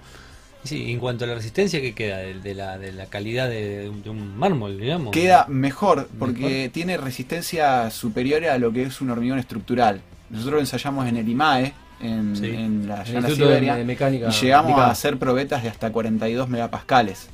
Sí, 0.64 0.92
en 0.92 1.00
cuanto 1.00 1.25
a 1.25 1.28
la 1.28 1.35
resistencia, 1.35 1.81
¿qué 1.81 1.92
queda? 1.92 2.19
De, 2.19 2.54
la, 2.54 2.78
de 2.78 2.92
la 2.92 3.07
calidad 3.07 3.49
de, 3.49 3.90
un 4.07 4.37
mármol, 4.37 4.78
digamos. 4.78 5.12
Queda 5.12 5.47
mejor, 5.49 6.09
porque 6.19 6.71
tiene 6.73 6.97
resistencia 6.97 7.90
superior 7.90 8.45
a 8.45 8.59
lo 8.59 8.73
que 8.73 8.85
es 8.85 9.00
un 9.00 9.11
hormigón 9.11 9.38
estructural. 9.38 10.00
Nosotros 10.31 10.61
ensayamos 10.61 11.07
en 11.09 11.16
el 11.16 11.28
IMAE, 11.28 11.75
en, 12.00 12.87
la 12.87 13.04
llana 13.04 13.28
Siberia, 13.28 13.81
y 13.81 14.31
llegamos 14.40 14.78
a 14.78 14.90
hacer 14.90 15.19
probetas 15.19 15.62
de 15.62 15.69
hasta 15.69 15.90
42 15.90 16.49
megapascales. 16.49 17.28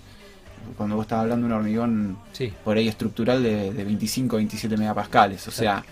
Cuando 0.77 0.97
vos 0.97 1.05
estabas 1.05 1.25
hablando 1.25 1.47
de 1.47 1.53
un 1.53 1.59
hormigón 1.59 2.19
por 2.65 2.77
ahí 2.77 2.89
estructural 2.89 3.43
de, 3.43 3.71
25 3.71 4.37
27 4.37 4.77
megapascales. 4.77 5.47
O 5.49 5.51
sea, 5.51 5.85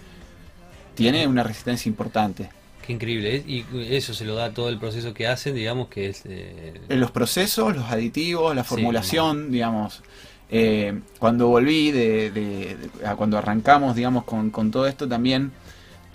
tiene 0.95 1.27
una 1.27 1.43
resistencia 1.43 1.89
importante. 1.89 2.49
Qué 2.87 2.93
increíble. 2.93 3.43
Y 3.47 3.65
eso 3.91 4.15
se 4.15 4.25
lo 4.25 4.35
da 4.35 4.53
todo 4.53 4.69
el 4.69 4.79
proceso 4.79 5.13
que 5.13 5.27
hacen, 5.27 5.55
digamos, 5.55 5.89
que 5.89 6.09
es... 6.09 6.23
Eh... 6.25 6.81
Los 6.89 7.11
procesos, 7.11 7.75
los 7.75 7.91
aditivos, 7.91 8.55
la 8.55 8.65
formulación, 8.65 9.51
digamos. 9.51 10.03
Eh, 10.49 11.01
cuando 11.19 11.49
volví, 11.49 11.91
de, 11.91 12.77
cuando 13.17 13.39
arrancamos, 13.39 13.97
digamos, 13.97 14.25
con, 14.25 14.51
con 14.51 14.71
todo 14.71 14.87
esto 14.87 15.09
también 15.09 15.51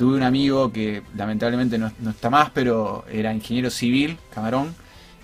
Tuve 0.01 0.17
un 0.17 0.23
amigo 0.23 0.71
que 0.71 1.03
lamentablemente 1.15 1.77
no, 1.77 1.91
está 2.09 2.31
más, 2.31 2.49
pero 2.49 3.05
era 3.11 3.31
ingeniero 3.31 3.69
civil, 3.69 4.17
Camarón, 4.33 4.73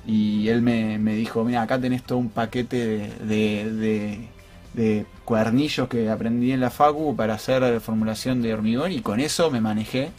y 0.06 0.50
él 0.50 0.62
me, 0.62 1.00
dijo, 1.16 1.44
mira, 1.44 1.64
acá 1.64 1.82
tenés 1.82 2.04
todo 2.04 2.20
un 2.20 2.30
paquete 2.30 3.10
de, 3.24 4.30
de, 4.76 5.06
cuadernillos 5.26 5.88
que 5.88 6.12
aprendí 6.12 6.52
en 6.52 6.60
la 6.60 6.70
Facu 6.70 7.16
para 7.16 7.34
hacer 7.34 7.82
formulación 7.82 8.44
de 8.44 8.54
hormigón 8.54 8.92
y 8.92 9.02
con 9.02 9.20
eso 9.20 9.50
me 9.50 9.62
manejé. 9.62 10.12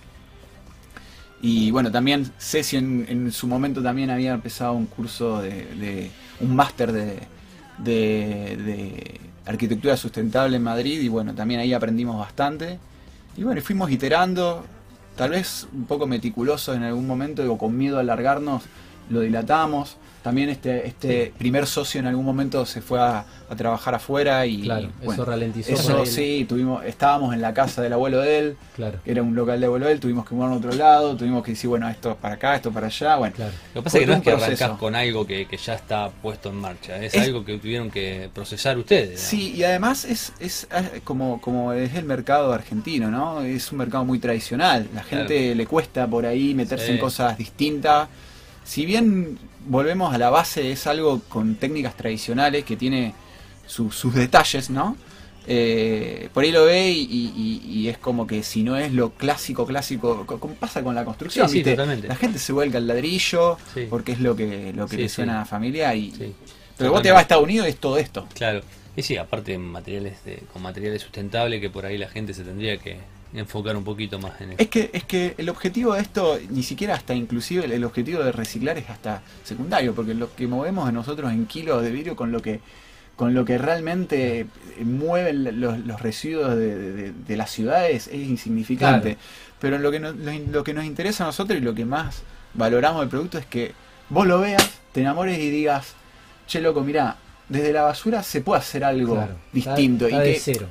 Y 1.41 1.71
bueno, 1.71 1.91
también 1.93 2.31
Ceci 2.39 2.77
en, 2.77 3.07
en 3.09 3.33
su 3.33 3.47
momento 3.47 3.83
también 3.83 4.11
había 4.11 4.35
empezado 4.35 4.73
un 4.73 4.87
curso 4.87 5.41
de, 5.41 6.11
un 6.41 6.57
máster 6.57 6.93
de, 6.93 7.21
de, 7.79 9.21
arquitectura 9.47 9.97
sustentable 9.97 10.57
en 10.57 10.63
Madrid 10.63 11.01
y 11.01 11.09
bueno, 11.09 11.35
también 11.35 11.61
ahí 11.61 11.73
aprendimos 11.73 12.19
bastante. 12.19 12.79
Y 13.37 13.45
bueno, 13.45 13.61
fuimos 13.63 13.91
iterando, 13.91 14.65
tal 15.17 15.31
vez 15.31 15.69
un 15.73 15.85
poco 15.85 16.07
meticuloso 16.07 16.75
en 16.75 16.83
algún 16.83 17.07
momento, 17.07 17.51
o 17.51 17.57
con 17.57 17.77
miedo 17.77 17.99
a 17.99 18.01
alargarnos, 18.01 18.65
lo 19.09 19.21
dilatamos. 19.21 19.97
También 20.23 20.49
este, 20.49 20.87
este 20.87 21.33
primer 21.39 21.67
socio 21.67 22.01
en 22.01 22.07
algún 22.07 22.25
momento 22.25 22.67
se 22.67 22.81
fue 22.81 23.01
a, 23.01 23.25
trabajar 23.57 23.95
afuera 23.95 24.45
y 24.45 24.63
claro, 24.63 24.91
eso 25.01 25.25
ralentizó. 25.25 25.73
Eso 25.73 26.05
sí, 26.05 26.45
tuvimos, 26.47 26.85
estábamos 26.85 27.33
en 27.33 27.41
la 27.41 27.55
casa 27.55 27.81
del 27.81 27.95
abuelo 27.95 28.21
de 28.21 28.39
él, 28.39 28.57
claro. 28.77 28.99
que 29.03 29.11
era 29.11 29.23
un 29.23 29.35
local 29.35 29.59
de 29.59 29.65
abuelo 29.65 29.87
de 29.87 29.93
él, 29.93 30.01
tuvimos 30.01 30.29
que 30.29 30.35
movernos 30.35 30.63
a 30.63 30.67
otro 30.67 30.79
lado, 30.79 31.17
tuvimos 31.17 31.43
que 31.43 31.53
decir, 31.53 31.71
bueno, 31.71 31.89
esto 31.89 32.15
para 32.15 32.35
acá, 32.35 32.57
esto 32.57 32.71
para 32.71 32.89
allá, 32.89 33.17
bueno. 33.17 33.35
Lo 33.75 33.81
que 33.81 33.85
pasa 33.85 33.99
es 33.99 34.05
que 34.05 34.07
no 34.11 34.17
es 34.19 34.23
que 34.23 34.31
arrancás 34.33 34.71
con 34.73 34.95
algo 34.95 35.27
que, 35.27 35.47
ya 35.65 35.75
está 35.75 36.11
puesto 36.11 36.51
en 36.51 36.57
marcha, 36.57 37.03
es, 37.03 37.15
algo 37.15 37.43
que 37.43 37.57
tuvieron 37.57 37.91
que 37.91 38.29
procesar 38.35 38.77
ustedes. 38.77 39.19
Sí, 39.19 39.55
y 39.57 39.63
además 39.63 40.05
es, 40.05 40.35
es 40.41 40.69
como, 41.05 41.41
como 41.41 41.73
es 41.73 41.95
el 41.95 42.05
mercado 42.05 42.53
argentino, 42.53 43.11
¿no? 43.11 43.41
Es 43.41 43.73
un 43.73 43.79
mercado 43.79 44.05
muy 44.05 44.19
tradicional, 44.19 44.89
la 44.95 45.05
gente 45.05 45.55
le 45.55 45.67
cuesta 45.67 46.07
por 46.07 46.27
ahí 46.27 46.53
meterse 46.53 46.93
en 46.93 46.99
cosas 46.99 47.39
distintas 47.39 48.09
si 48.69 48.85
bien 48.85 49.39
volvemos 49.67 50.15
a 50.15 50.19
la 50.19 50.31
base, 50.31 50.71
es 50.73 50.87
algo 50.87 51.21
con 51.29 51.57
técnicas 51.57 51.97
tradicionales 51.97 52.65
que 52.65 52.77
tiene 52.77 53.15
sus 53.67 54.15
detalles, 54.15 54.71
¿no? 54.71 54.97
Eh, 55.51 56.29
por 56.35 56.45
ahí 56.45 56.53
lo 56.53 56.67
ve 56.67 56.91
y, 56.91 57.89
es 57.89 57.97
como 57.97 58.27
que 58.27 58.43
si 58.43 58.63
no 58.63 58.77
es 58.77 58.93
lo 58.93 59.11
clásico, 59.11 59.67
clásico, 59.67 60.27
como 60.27 60.53
pasa 60.55 60.83
con 60.83 60.95
la 60.95 61.07
construcción, 61.07 61.49
sí, 61.49 61.65
la 61.65 62.17
gente 62.17 62.39
se 62.39 62.53
vuelca 62.53 62.77
al 62.77 62.87
ladrillo 62.87 63.57
porque 63.89 64.13
es 64.13 64.21
lo 64.21 64.37
que, 64.37 64.75
lo 64.75 64.87
que 64.87 64.99
le 64.99 65.09
suena 65.09 65.37
a 65.37 65.39
la 65.41 65.45
familia 65.47 65.95
y... 65.95 66.35
Pero 66.77 66.93
vos 66.93 67.03
te 67.03 67.11
vas 67.11 67.19
a 67.19 67.23
Estados 67.23 67.43
Unidos 67.43 67.67
y 67.67 67.71
es 67.71 67.77
todo 67.79 67.99
esto. 67.99 68.29
Claro. 68.35 68.61
Y 68.95 69.03
sí, 69.03 69.17
aparte 69.17 69.57
materiales 69.59 70.19
con 70.53 70.63
materiales 70.63 71.03
sustentables 71.03 71.61
que 71.61 71.71
por 71.71 71.87
ahí 71.87 71.99
la 71.99 72.09
gente 72.09 72.35
se 72.35 72.45
tendría 72.45 72.77
que, 72.77 72.99
enfocar 73.35 73.77
un 73.77 73.85
poquito 73.85 74.19
más 74.19 74.41
en 74.41 74.53
eso. 74.53 74.63
Es 74.63 74.69
que, 74.69 74.91
es 74.93 75.05
que 75.05 75.35
el 75.39 75.49
objetivo 75.49 75.95
de 75.95 76.01
esto, 76.01 76.39
ni 76.51 76.63
siquiera 76.63 76.95
hasta 76.95 77.15
inclusive 77.15 77.65
el, 77.65 77.85
objetivo 77.85 78.23
de 78.23 78.33
reciclar 78.33 78.79
es 78.79 78.89
hasta 78.89 79.23
secundario, 79.45 79.95
porque 79.95 80.15
lo 80.15 80.35
que 80.35 80.47
movemos 80.47 80.91
nosotros 80.93 81.33
en 81.33 81.47
kilos 81.47 81.83
de 81.83 81.91
vidrio 81.91 82.17
con 82.17 82.33
lo 82.33 82.41
que 82.41 82.61
con 83.17 83.35
lo 83.35 83.45
que 83.45 83.59
realmente 83.59 84.47
mueven 84.81 85.61
los, 85.61 86.01
residuos 86.01 86.55
de, 86.57 87.37
las 87.37 87.51
ciudades 87.51 88.07
es 88.07 88.29
insignificante. 88.29 89.19
Pero 89.61 89.77
lo 89.79 89.91
que, 89.91 89.99
nos, 89.99 90.15
lo, 90.15 90.63
que 90.63 90.73
nos 90.73 90.85
interesa 90.85 91.25
a 91.25 91.27
nosotros 91.27 91.59
y 91.59 91.61
lo 91.61 91.75
que 91.75 91.85
más 91.85 92.23
valoramos 92.55 93.01
del 93.01 93.09
producto 93.09 93.37
es 93.37 93.45
que 93.45 93.73
vos 94.09 94.25
lo 94.25 94.39
veas, 94.39 94.71
te 94.93 95.01
enamores 95.01 95.37
y 95.41 95.51
digas, 95.51 95.95
che 96.47 96.61
loco, 96.61 96.83
mira, 96.83 97.17
desde 97.49 97.73
la 97.73 97.83
basura 97.83 98.23
se 98.23 98.41
puede 98.41 98.61
hacer 98.61 98.85
algo 98.85 99.27
distinto. 99.53 100.09
y 100.09 100.13
que, 100.13 100.39
cero 100.41 100.69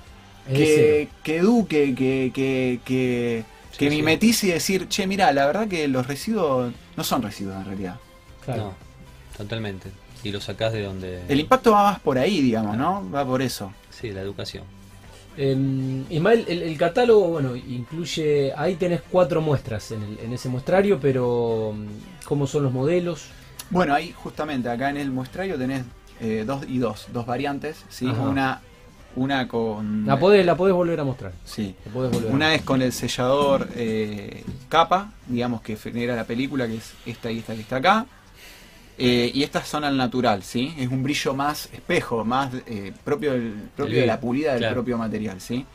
que, 0.48 1.10
que 1.24 1.38
eduque, 1.38 1.94
que, 1.96 2.32
que, 2.34 2.80
que, 2.84 3.44
que 3.78 3.90
mimetice 3.90 4.48
y 4.48 4.52
decir, 4.52 4.88
che, 4.88 5.08
mira, 5.08 5.32
la 5.32 5.46
verdad 5.46 5.68
que 5.68 5.88
los 5.88 6.08
residuos 6.08 6.74
no 6.96 7.04
son 7.04 7.22
residuos 7.22 7.56
en 7.58 7.66
realidad. 7.66 7.96
Claro. 8.44 8.64
No, 8.64 8.74
totalmente. 9.38 9.90
Y 10.24 10.32
lo 10.32 10.42
sacás 10.42 10.74
de 10.74 10.84
donde... 10.84 11.24
El 11.28 11.40
impacto 11.40 11.72
va 11.72 11.84
más 11.84 12.00
por 12.00 12.18
ahí, 12.18 12.42
digamos, 12.42 12.76
¿no? 12.76 13.10
Va 13.12 13.26
por 13.26 13.42
eso. 13.42 13.72
Sí, 13.90 14.12
la 14.12 14.22
educación. 14.22 14.64
Eh, 15.38 16.04
Ismael, 16.10 16.46
el, 16.48 16.76
catálogo, 16.78 17.28
bueno, 17.28 17.56
incluye, 17.56 18.52
ahí 18.58 18.76
tenés 18.76 19.02
cuatro 19.02 19.40
muestras 19.40 19.92
en, 19.92 20.02
el, 20.02 20.20
en 20.20 20.34
ese 20.34 20.50
muestrario, 20.50 21.00
pero 21.00 21.76
mm, 21.76 22.26
¿cómo 22.26 22.48
son 22.48 22.64
los 22.64 22.74
modelos? 22.74 23.28
Bueno, 23.70 23.94
ahí 23.94 24.12
justamente 24.12 24.68
acá 24.68 24.90
en 24.90 24.98
el 24.98 25.12
muestrario 25.12 25.58
tenés 25.58 25.84
eh, 26.20 26.44
dos 26.46 26.66
y 26.68 26.80
dos, 26.80 27.08
dos 27.14 27.28
variantes, 27.28 27.84
¿sí? 27.90 28.06
Una 28.06 28.62
una 29.18 29.48
con. 29.48 30.06
La 30.06 30.18
podés, 30.18 30.46
la 30.46 30.56
podés 30.56 30.74
volver 30.74 31.00
a 31.00 31.04
mostrar. 31.04 31.34
Sí. 31.44 31.76
una 32.30 32.54
es 32.54 32.62
con 32.62 32.82
el 32.82 32.94
sellador 32.94 33.68
eh, 33.76 34.44
capa, 34.70 35.12
digamos 35.28 35.62
que 35.62 35.76
genera 35.76 36.16
la 36.16 36.24
película, 36.24 36.68
que 36.68 36.76
es 36.76 36.94
esta 37.06 37.32
y 37.32 37.40
esta 37.40 37.54
que 37.54 37.62
está 37.62 37.78
acá. 37.78 38.06
Eh, 39.00 39.32
y 39.34 39.44
estas 39.44 39.68
son 39.68 39.84
al 39.84 39.96
natural, 39.96 40.42
¿sí? 40.42 40.74
Es 40.78 40.88
un 40.88 41.04
brillo 41.04 41.34
más 41.34 41.70
espejo, 41.72 42.26
más 42.26 42.52
eh, 42.66 42.94
propio, 43.04 43.34
del, 43.34 43.70
propio 43.76 44.02
de 44.02 44.08
la 44.08 44.20
pulida 44.20 44.56
del 44.56 44.72
propio 44.72 44.98
material, 44.98 45.40
¿sí? 45.40 45.66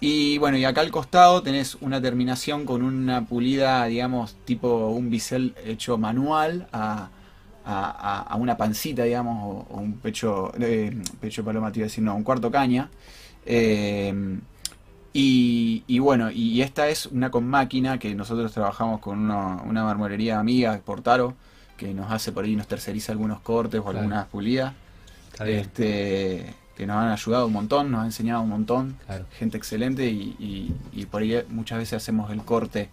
Y 0.00 0.38
bueno, 0.38 0.56
y 0.56 0.64
acá 0.64 0.80
al 0.80 0.90
costado 0.90 1.42
tenés 1.42 1.76
una 1.80 2.00
terminación 2.00 2.64
con 2.64 2.82
una 2.82 3.26
pulida, 3.26 3.84
digamos, 3.86 4.36
tipo 4.44 4.88
un 4.88 5.10
bisel 5.10 5.54
hecho 5.64 5.98
manual 5.98 6.68
a, 6.72 7.10
a, 7.70 8.36
una 8.38 8.56
pancita, 8.56 9.04
digamos, 9.04 9.66
o, 9.70 9.76
un 9.78 9.94
pecho, 9.98 10.52
eh, 10.58 10.96
pecho 11.20 11.44
paloma, 11.44 11.70
te 11.70 11.80
iba 11.80 11.84
a 11.84 11.88
decir, 11.88 12.02
no, 12.02 12.14
un 12.14 12.24
cuarto 12.24 12.50
caña. 12.50 12.88
Eh, 13.44 14.38
y, 15.12 15.98
bueno, 15.98 16.30
y 16.30 16.62
esta 16.62 16.88
es 16.88 17.06
una 17.06 17.30
con 17.30 17.44
máquina 17.46 17.98
que 17.98 18.14
nosotros 18.14 18.52
trabajamos 18.52 19.00
con 19.00 19.18
una, 19.18 19.62
una 19.62 19.82
marmolería 19.82 20.38
amiga, 20.38 20.80
Portaro, 20.84 21.34
que 21.76 21.92
nos 21.92 22.10
hace 22.12 22.30
por 22.30 22.44
ahí, 22.44 22.54
nos 22.54 22.68
terceriza 22.68 23.12
algunos 23.12 23.40
cortes 23.40 23.80
o 23.84 23.90
algunas 23.90 24.26
pulidas. 24.26 24.74
Este, 25.44 26.54
que 26.76 26.86
nos 26.86 26.96
han 26.96 27.10
ayudado 27.10 27.46
un 27.46 27.52
montón, 27.52 27.90
nos 27.90 28.02
ha 28.02 28.04
enseñado 28.04 28.42
un 28.42 28.48
montón, 28.48 28.96
gente 29.38 29.56
excelente 29.56 30.06
y, 30.06 30.72
y, 30.92 31.06
por 31.06 31.22
ahí 31.22 31.42
muchas 31.48 31.78
veces 31.78 31.94
hacemos 31.94 32.30
el 32.30 32.42
corte 32.42 32.88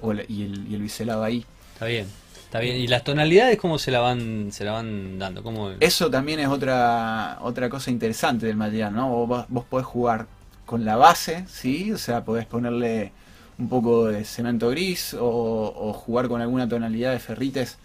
o 0.00 0.12
y, 0.14 0.42
el, 0.42 0.66
y 0.70 0.74
el 0.74 0.82
biselado 0.82 1.22
ahí. 1.22 1.44
Está 1.74 1.86
bien. 1.86 2.06
Está 2.48 2.60
bien. 2.60 2.76
¿Y 2.76 2.86
las 2.86 3.04
tonalidades 3.04 3.58
cómo 3.58 3.78
se 3.78 3.90
la 3.90 4.00
van, 4.00 4.52
se 4.52 4.64
la 4.64 4.72
van 4.72 5.18
dando? 5.18 5.42
¿Cómo... 5.42 5.72
Eso 5.80 6.10
también 6.10 6.40
es 6.40 6.48
otra, 6.48 7.36
otra 7.42 7.68
cosa 7.68 7.90
interesante 7.90 8.46
del 8.46 8.56
material, 8.56 8.94
¿no? 8.94 9.26
Vos, 9.26 9.44
vos 9.48 9.64
podés 9.66 9.86
jugar 9.86 10.26
con 10.64 10.86
la 10.86 10.96
base, 10.96 11.44
¿sí? 11.46 11.92
O 11.92 11.98
sea, 11.98 12.24
podés 12.24 12.46
ponerle 12.46 13.12
un 13.58 13.68
poco 13.68 14.06
de 14.06 14.24
cemento 14.24 14.70
gris 14.70 15.14
o, 15.18 15.92
jugar 15.92 16.28
con 16.28 16.40
alguna 16.40 16.66
tonalidad 16.66 17.12
de 17.12 17.18
ferrites 17.18 17.76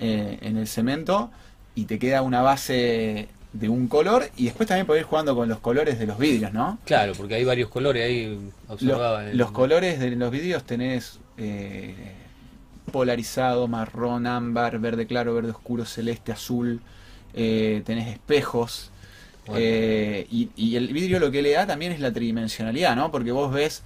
eh, 0.00 0.38
en 0.40 0.56
el 0.56 0.66
cemento 0.66 1.30
y 1.74 1.84
te 1.84 1.98
queda 1.98 2.22
una 2.22 2.40
base 2.40 3.28
de 3.52 3.68
un 3.68 3.88
color 3.88 4.30
y 4.38 4.46
después 4.46 4.68
también 4.68 4.86
podés 4.86 5.02
ir 5.02 5.06
jugando 5.06 5.36
con 5.36 5.50
los 5.50 5.58
colores 5.58 5.98
de 5.98 6.06
los 6.06 6.18
vidrios, 6.18 6.54
¿no? 6.54 6.78
Claro, 6.86 7.12
porque 7.14 7.34
hay 7.34 7.44
varios 7.44 7.68
colores 7.68 8.06
ahí 8.06 8.38
observaba. 8.68 9.24
Los, 9.34 9.50
colores 9.50 9.98
de 10.00 10.10
los 10.12 10.30
vidrios 10.30 10.64
tenés 10.64 11.18
eh, 11.36 11.94
polarizado, 12.88 13.68
marrón, 13.68 14.26
ámbar, 14.26 14.78
verde 14.78 15.06
claro, 15.06 15.34
verde 15.34 15.50
oscuro, 15.50 15.84
celeste, 15.84 16.32
azul, 16.32 16.80
eh, 17.34 17.82
tenés 17.84 18.08
espejos. 18.08 18.90
Eh, 19.54 20.26
y, 20.30 20.76
el 20.76 20.88
vidrio 20.88 21.18
lo 21.18 21.30
que 21.30 21.40
le 21.40 21.52
da 21.52 21.66
también 21.66 21.92
es 21.92 22.00
la 22.00 22.12
tridimensionalidad, 22.12 22.94
¿no? 22.96 23.10
Porque 23.10 23.32
vos 23.32 23.52
ves 23.52 23.82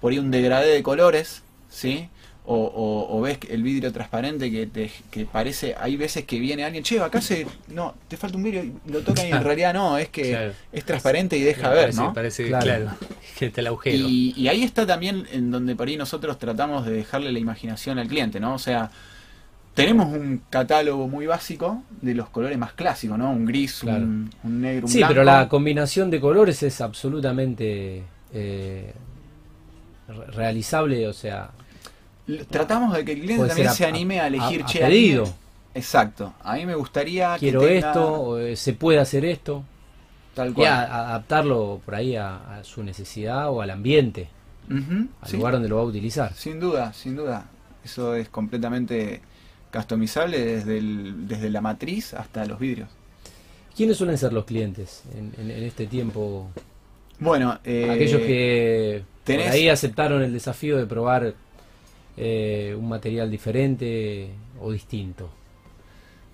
por 0.00 0.12
ahí 0.12 0.18
un 0.18 0.30
degradé 0.30 0.72
de 0.72 0.82
colores, 0.82 1.42
¿sí? 1.68 2.08
O, 2.44 2.56
o- 2.56 3.16
o 3.16 3.20
ves 3.20 3.38
el 3.50 3.62
vidrio 3.62 3.92
transparente 3.92 4.50
que 4.50 4.66
te 4.66 4.90
que 5.12 5.24
parece, 5.26 5.76
hay 5.78 5.96
veces 5.96 6.24
que 6.24 6.40
viene 6.40 6.64
alguien, 6.64 6.82
che, 6.82 6.98
acá 7.00 7.20
se, 7.20 7.46
no, 7.68 7.94
te 8.08 8.16
falta 8.16 8.36
un 8.36 8.42
vidrio 8.42 8.64
y 8.64 8.72
lo 8.90 9.00
tocan 9.02 9.26
y 9.28 9.30
en 9.30 9.44
realidad 9.44 9.72
no, 9.72 9.96
es 9.96 10.08
que 10.08 10.30
Claro. 10.30 10.52
es 10.72 10.84
transparente 10.84 11.36
y 11.36 11.42
deja 11.42 11.68
ver, 11.70 11.94
¿no? 11.94 12.12
Parece, 12.12 12.48
Claro. 12.48 12.64
claro. 12.64 12.90
que 13.38 13.46
está 13.46 13.60
el 13.60 13.68
agujero. 13.68 14.08
Y, 14.08 14.34
y 14.36 14.48
ahí 14.48 14.64
está 14.64 14.84
también 14.86 15.24
en 15.32 15.50
donde 15.52 15.76
por 15.76 15.86
ahí 15.86 15.96
nosotros 15.96 16.36
tratamos 16.38 16.84
de 16.84 16.92
dejarle 16.92 17.30
la 17.30 17.38
imaginación 17.38 17.98
al 18.00 18.08
cliente, 18.08 18.40
¿no? 18.40 18.54
O 18.54 18.58
sea, 18.58 18.90
tenemos 19.74 20.08
un 20.12 20.42
catálogo 20.50 21.06
muy 21.08 21.26
básico 21.26 21.82
de 22.02 22.14
los 22.14 22.28
colores 22.28 22.58
más 22.58 22.72
clásicos, 22.72 23.16
¿no? 23.18 23.30
Un 23.30 23.46
gris, 23.46 23.78
Claro. 23.80 24.02
un, 24.04 24.30
un 24.42 24.60
negro, 24.60 24.86
un 24.86 24.92
Sí, 24.92 24.98
blanco. 24.98 25.12
pero 25.14 25.24
la 25.24 25.48
combinación 25.48 26.10
de 26.10 26.20
colores 26.20 26.62
es 26.64 26.80
absolutamente 26.80 28.02
eh, 28.34 28.92
re- 30.08 30.26
realizable, 30.32 31.06
o 31.06 31.12
sea, 31.12 31.50
Tratamos 32.50 32.94
de 32.94 33.04
que 33.04 33.12
el 33.12 33.20
cliente 33.20 33.48
también 33.48 33.70
se 33.70 33.84
anime 33.84 34.20
a, 34.20 34.26
elegir, 34.28 34.62
a- 34.62 34.64
a 34.64 34.68
che, 34.68 34.78
mí- 34.80 34.86
pedido. 34.86 35.34
Exacto. 35.74 36.34
A 36.44 36.54
mí 36.56 36.66
me 36.66 36.74
gustaría 36.74 37.36
quiero 37.38 37.60
que 37.60 37.66
tenga 37.68 37.88
esto, 37.88 38.38
eh, 38.38 38.56
se 38.56 38.72
puede 38.74 38.98
hacer 39.00 39.24
esto, 39.24 39.64
tal 40.34 40.50
y 40.50 40.52
cual. 40.52 40.68
a- 40.68 41.08
adaptarlo 41.08 41.80
por 41.84 41.94
ahí 41.94 42.14
a, 42.16 42.60
su 42.62 42.82
necesidad 42.82 43.50
o 43.50 43.60
al 43.62 43.70
ambiente, 43.70 44.28
Ujú, 44.70 45.08
al 45.20 45.28
sí. 45.28 45.36
lugar 45.36 45.54
donde 45.54 45.68
lo 45.68 45.76
va 45.76 45.82
a 45.82 45.86
utilizar. 45.86 46.32
Sin 46.34 46.60
duda, 46.60 46.92
sin 46.92 47.16
duda. 47.16 47.46
Eso 47.84 48.14
es 48.14 48.28
completamente 48.28 49.20
customizable 49.72 50.38
desde, 50.44 50.78
el- 50.78 51.26
desde 51.26 51.50
la 51.50 51.60
matriz 51.60 52.14
hasta 52.14 52.44
los 52.44 52.58
vidrios. 52.58 52.88
¿Quiénes 53.74 53.96
suelen 53.96 54.18
ser 54.18 54.32
los 54.34 54.44
clientes 54.44 55.02
en, 55.16 55.32
en- 55.38 55.50
en 55.50 55.62
este 55.64 55.86
tiempo? 55.86 56.48
Bueno, 57.18 57.58
eh, 57.64 57.88
Aquellos 57.90 58.20
que 58.20 59.02
tenés- 59.24 59.44
por 59.46 59.52
ahí 59.54 59.68
aceptaron 59.70 60.22
el 60.22 60.32
desafío 60.32 60.76
de 60.76 60.84
probar 60.86 61.34
eh, 62.16 62.76
un 62.78 62.88
material 62.88 63.30
diferente 63.30 64.28
o 64.60 64.70
distinto. 64.72 65.30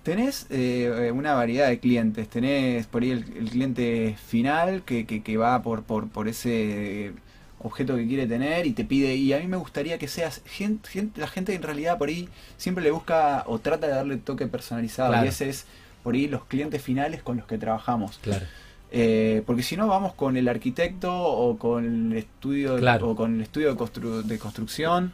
Tenés 0.03 0.47
eh, 0.51 1.11
una 1.15 1.35
variedad 1.35 1.69
de 1.69 1.79
clientes. 1.81 2.29
Tenés 2.29 2.87
por 2.87 3.03
ahí 3.03 3.11
el, 3.11 3.25
el 3.37 3.51
cliente 3.51 4.17
final 4.27 4.83
que, 4.85 5.05
que, 5.07 5.23
que 5.23 5.37
va 5.37 5.63
por, 5.63 5.83
por, 5.83 6.09
por 6.09 6.29
ese 6.29 7.13
objeto 7.61 7.97
que 7.97 8.07
quiere 8.07 8.27
tener 8.27 8.67
y 8.67 8.73
te 8.73 8.85
pide. 8.85 9.15
Y 9.17 9.33
a 9.35 9.39
mí 9.41 9.47
me 9.49 9.57
gustaría 9.59 9.99
que 9.99 10.09
seas 10.09 10.41
gente, 10.47 10.89
gente- 10.89 11.21
la 11.21 11.27
gente 11.27 11.55
en 11.55 11.63
realidad 11.63 11.99
por 11.99 12.09
ahí 12.09 12.29
siempre 12.57 12.83
le 12.85 12.91
busca 12.91 13.45
o 13.47 13.59
trata 13.59 13.87
de 13.87 13.95
darle 13.95 14.17
toque 14.17 14.47
personalizado. 14.47 15.11
Claro. 15.11 15.27
Y 15.27 15.29
ese 15.29 15.49
es 15.51 15.67
por 16.03 16.15
ahí 16.15 16.27
los 16.27 16.45
clientes 16.45 16.81
finales 16.81 17.23
con 17.23 17.37
los 17.37 17.47
que 17.47 17.59
trabajamos. 17.59 18.19
Claro. 18.23 18.47
Eh, 18.91 19.43
porque 19.45 19.63
si 19.63 19.77
no 19.77 19.89
vamos 19.89 20.15
con 20.15 20.39
el 20.39 20.49
arquitecto 20.49 21.13
o 21.15 21.59
con 21.59 22.13
el 22.13 22.17
estudio 22.17 22.79
Claro. 22.79 23.11
o 23.11 23.17
con 23.17 23.35
el 23.35 23.43
estudio 23.43 23.75
de, 23.75 23.79
constru- 23.79 24.23
de 24.23 24.39
construcción 24.39 25.13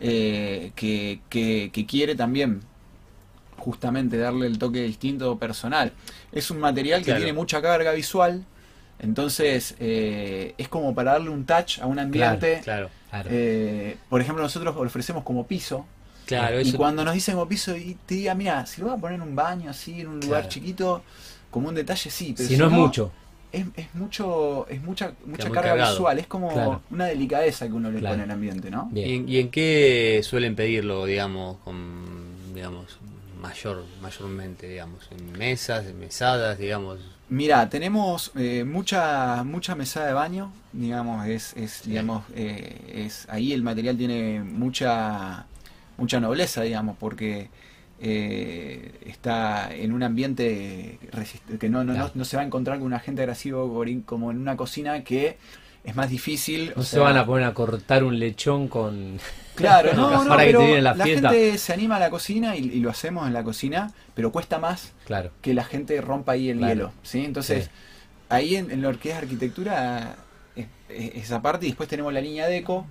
eh, 0.00 0.72
que, 0.74 1.20
que- 1.28 1.70
que 1.72 1.86
quiere 1.86 2.14
también 2.14 2.60
justamente 3.58 4.16
darle 4.18 4.46
el 4.46 4.58
toque 4.58 4.82
distinto 4.82 5.38
personal. 5.38 5.92
Es 6.32 6.50
un 6.50 6.60
material 6.60 7.00
que 7.00 7.06
Claro. 7.06 7.18
tiene 7.20 7.32
mucha 7.32 7.60
carga 7.62 7.92
visual, 7.92 8.44
entonces 8.98 9.74
eh, 9.80 10.54
es 10.58 10.68
como 10.68 10.94
para 10.94 11.12
darle 11.12 11.30
un 11.30 11.44
touch 11.44 11.78
a 11.80 11.86
un 11.86 11.98
ambiente. 11.98 12.60
Claro, 12.62 12.90
Claro. 13.10 13.30
Eh, 13.32 13.96
por 14.10 14.20
ejemplo, 14.20 14.42
nosotros 14.42 14.74
lo 14.74 14.80
ofrecemos 14.82 15.22
como 15.24 15.46
piso. 15.46 15.86
claro, 16.26 16.58
Y 16.60 16.68
eso. 16.68 16.76
cuando 16.76 17.02
nos 17.04 17.14
dicen 17.14 17.34
como 17.34 17.48
piso 17.48 17.74
y 17.76 17.96
te 18.04 18.16
diga, 18.16 18.34
mira, 18.34 18.66
si 18.66 18.80
lo 18.82 18.88
voy 18.88 18.96
a 18.96 19.00
poner 19.00 19.16
en 19.16 19.22
un 19.22 19.34
baño 19.36 19.70
así, 19.70 20.00
en 20.02 20.08
un 20.08 20.20
lugar 20.20 20.48
chiquito, 20.48 21.02
como 21.50 21.68
un 21.68 21.74
detalle, 21.74 22.10
sí, 22.10 22.34
pero 22.36 22.48
si 22.48 22.56
no 22.58 22.66
es 22.66 22.72
mucho. 22.72 23.10
Es, 23.60 23.66
es 23.76 23.94
mucho 23.94 24.66
es 24.68 24.82
mucha 24.82 25.12
mucha 25.24 25.44
carga 25.50 25.70
cargado. 25.70 25.92
visual 25.92 26.18
es 26.18 26.26
como 26.26 26.52
Claro. 26.52 26.82
una 26.90 27.06
delicadeza 27.06 27.66
que 27.66 27.72
uno 27.72 27.90
le 27.90 27.98
Claro. 28.00 28.14
pone 28.14 28.24
al 28.24 28.30
ambiente 28.30 28.70
no. 28.70 28.90
¿Y 28.94 29.14
en, 29.14 29.28
y 29.28 29.38
en 29.38 29.50
qué 29.50 30.20
suelen 30.22 30.54
pedirlo, 30.56 31.04
digamos, 31.06 31.58
con, 31.64 32.54
digamos, 32.54 32.98
mayor, 33.40 33.84
mayormente, 34.02 34.68
digamos, 34.68 35.08
en 35.10 35.32
mesas, 35.38 35.86
en 35.86 35.98
mesadas, 35.98 36.58
digamos? 36.58 36.98
mira 37.28 37.68
tenemos 37.68 38.30
eh, 38.36 38.62
mucha 38.64 39.42
mucha 39.42 39.74
mesada 39.74 40.06
de 40.06 40.12
baño 40.12 40.52
digamos 40.72 41.26
es, 41.26 41.54
es 41.56 41.82
digamos 41.84 42.22
eh, 42.36 43.02
es 43.04 43.26
ahí 43.28 43.52
el 43.52 43.64
material 43.64 43.96
tiene 43.96 44.44
mucha 44.44 45.44
mucha 45.98 46.20
nobleza 46.20 46.62
digamos 46.62 46.96
porque 47.00 47.48
eh, 48.00 48.92
está 49.06 49.74
en 49.74 49.92
un 49.92 50.02
ambiente 50.02 50.98
que 51.58 51.68
no, 51.68 51.84
no, 51.84 51.92
Claro. 51.94 52.08
no, 52.08 52.12
no 52.20 52.24
se 52.24 52.36
va 52.36 52.42
a 52.42 52.46
encontrar 52.46 52.78
con 52.78 52.86
un 52.86 52.94
agente 52.94 53.22
agresivo 53.22 53.82
como 54.04 54.30
en 54.30 54.38
una 54.38 54.56
cocina 54.56 55.02
que 55.04 55.38
es 55.84 55.94
más 55.96 56.10
difícil 56.10 56.72
No 56.74 56.82
o 56.82 56.84
se 56.84 56.96
sea, 56.96 57.02
van 57.02 57.16
a 57.16 57.24
poner 57.24 57.46
a 57.46 57.54
cortar 57.54 58.04
un 58.04 58.18
lechón 58.18 58.68
con... 58.68 59.18
Claro, 59.56 59.94
no, 59.94 60.10
no, 60.24 60.28
Para 60.28 60.44
que 60.44 60.52
te 60.52 60.82
la 60.82 60.94
la, 60.94 61.04
fiesta. 61.04 61.30
gente 61.30 61.56
se 61.58 61.72
anima 61.72 61.96
a 61.96 62.00
la 62.00 62.10
cocina 62.10 62.56
y, 62.56 62.64
y 62.64 62.80
lo 62.80 62.90
hacemos 62.90 63.26
en 63.26 63.32
la 63.32 63.42
cocina, 63.42 63.90
pero 64.14 64.30
cuesta 64.30 64.58
más 64.58 64.92
Claro. 65.06 65.30
que 65.40 65.54
la 65.54 65.64
gente 65.64 65.98
rompa 66.02 66.32
ahí 66.32 66.50
el 66.50 66.58
Claro. 66.58 66.72
hielo, 66.74 66.92
¿sí? 67.02 67.24
Entonces, 67.24 67.64
Sí. 67.64 67.70
ahí 68.28 68.56
en, 68.56 68.70
en 68.70 68.82
lo 68.82 68.98
que 68.98 69.10
es 69.12 69.16
arquitectura, 69.16 70.16
es, 70.56 70.66
es 70.90 71.24
esa 71.24 71.40
parte, 71.40 71.64
y 71.64 71.70
después 71.70 71.88
tenemos 71.88 72.12
la 72.12 72.20
línea 72.20 72.46
deco, 72.48 72.86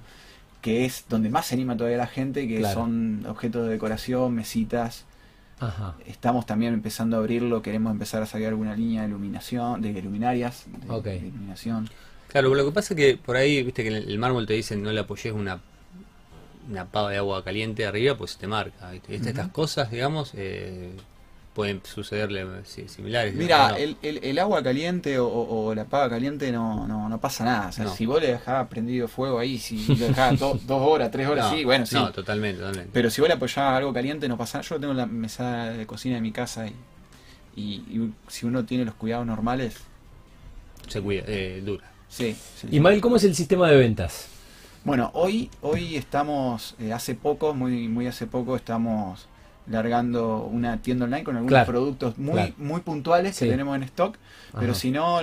que 0.65 0.83
es 0.83 1.05
donde 1.07 1.29
más 1.29 1.45
se 1.45 1.53
anima 1.53 1.77
todavía 1.77 1.99
la 1.99 2.07
gente, 2.07 2.47
que 2.47 2.57
Claro. 2.57 2.73
son 2.73 3.23
objetos 3.27 3.67
de 3.67 3.73
decoración, 3.73 4.33
mesitas. 4.33 5.05
Ajá. 5.59 5.93
Estamos 6.07 6.47
también 6.47 6.73
empezando 6.73 7.17
a 7.17 7.19
abrirlo, 7.19 7.61
queremos 7.61 7.91
empezar 7.91 8.23
a 8.23 8.25
sacar 8.25 8.47
alguna 8.47 8.75
línea 8.75 9.03
de 9.03 9.09
iluminación, 9.09 9.79
de 9.83 10.01
luminarias, 10.01 10.65
de, 11.03 11.17
iluminación. 11.17 11.87
Claro, 12.29 12.55
lo 12.55 12.65
que 12.65 12.71
pasa 12.71 12.95
es 12.95 12.97
que 12.97 13.15
por 13.15 13.35
ahí, 13.37 13.61
viste 13.61 13.83
que 13.83 13.89
el 13.89 14.09
el 14.09 14.17
mármol 14.17 14.47
te 14.47 14.53
dicen 14.53 14.81
no 14.81 14.91
le 14.91 15.01
apoyes 15.01 15.35
una 15.35 15.61
una 16.67 16.85
pava 16.85 17.11
de 17.11 17.17
agua 17.17 17.43
caliente 17.43 17.85
arriba, 17.85 18.17
pues 18.17 18.31
se 18.31 18.39
te 18.39 18.47
marca. 18.47 18.89
¿viste? 18.89 19.15
Estas 19.15 19.45
Ujú. 19.45 19.51
cosas, 19.53 19.91
digamos, 19.91 20.31
eh, 20.33 20.93
pueden 21.55 21.81
sucederle 21.85 22.45
sí, 22.65 22.87
similares. 22.89 23.33
Mira, 23.33 23.69
¿no? 23.69 23.75
el, 23.77 23.95
el- 24.01 24.19
el 24.23 24.39
agua 24.39 24.61
caliente 24.61 25.17
o, 25.19 25.73
la 25.73 25.85
pava 25.85 26.09
caliente 26.09 26.51
no, 26.51 26.85
no, 26.85 27.07
no 27.07 27.19
pasa 27.21 27.45
nada. 27.45 27.69
O 27.69 27.71
sea, 27.71 27.85
No. 27.85 27.95
si 27.95 28.05
vos 28.05 28.21
le 28.21 28.27
dejabas 28.33 28.67
prendido 28.67 29.07
fuego 29.07 29.39
ahí, 29.39 29.57
si 29.57 29.87
lo 29.95 30.07
dejabas 30.07 30.37
do- 30.39 30.59
dos 30.67 30.81
horas, 30.81 31.09
tres 31.11 31.27
horas, 31.27 31.49
No, 31.49 31.57
sí, 31.57 31.63
bueno, 31.63 31.85
sí. 31.85 31.95
No, 31.95 32.11
totalmente, 32.11 32.59
totalmente. 32.59 32.91
Pero 32.93 33.09
si 33.09 33.21
vos 33.21 33.29
le 33.29 33.35
apoyabas 33.35 33.77
algo 33.77 33.93
caliente, 33.93 34.27
no 34.27 34.37
pasa 34.37 34.57
nada. 34.57 34.69
Yo 34.69 34.79
tengo 34.81 34.93
la 34.93 35.05
mesada 35.05 35.71
de 35.71 35.85
cocina 35.87 36.15
de 36.15 36.21
mi 36.21 36.33
casa 36.33 36.67
y, 36.67 36.73
y, 37.55 37.63
y 37.89 38.13
si 38.27 38.45
uno 38.45 38.65
tiene 38.65 38.83
los 38.83 38.95
cuidados 38.95 39.25
normales, 39.25 39.77
Se 40.89 41.01
cuida, 41.01 41.23
eh, 41.25 41.61
dura. 41.65 41.89
sí. 42.09 42.35
sí. 42.59 42.67
Ismael, 42.69 42.99
¿cómo 42.99 43.15
es 43.15 43.23
el 43.23 43.33
sistema 43.33 43.69
de 43.69 43.77
ventas? 43.77 44.27
Bueno, 44.83 45.09
hoy, 45.13 45.49
hoy 45.61 45.95
estamos, 45.95 46.75
eh, 46.79 46.91
hace 46.93 47.15
poco, 47.15 47.53
muy, 47.53 47.87
muy 47.87 48.07
hace 48.07 48.27
poco, 48.27 48.55
estamos 48.57 49.25
largando 49.67 50.43
una 50.43 50.77
tienda 50.81 51.05
online 51.05 51.23
con 51.23 51.35
algunos 51.35 51.51
Claro, 51.51 51.65
productos 51.71 52.17
muy, 52.17 52.33
claro. 52.33 52.53
muy 52.57 52.81
puntuales 52.81 53.35
Sí. 53.35 53.45
que 53.45 53.51
tenemos 53.51 53.75
en 53.75 53.83
stock. 53.83 54.17
Pero 54.59 54.73
si 54.73 54.91
no, 54.91 55.19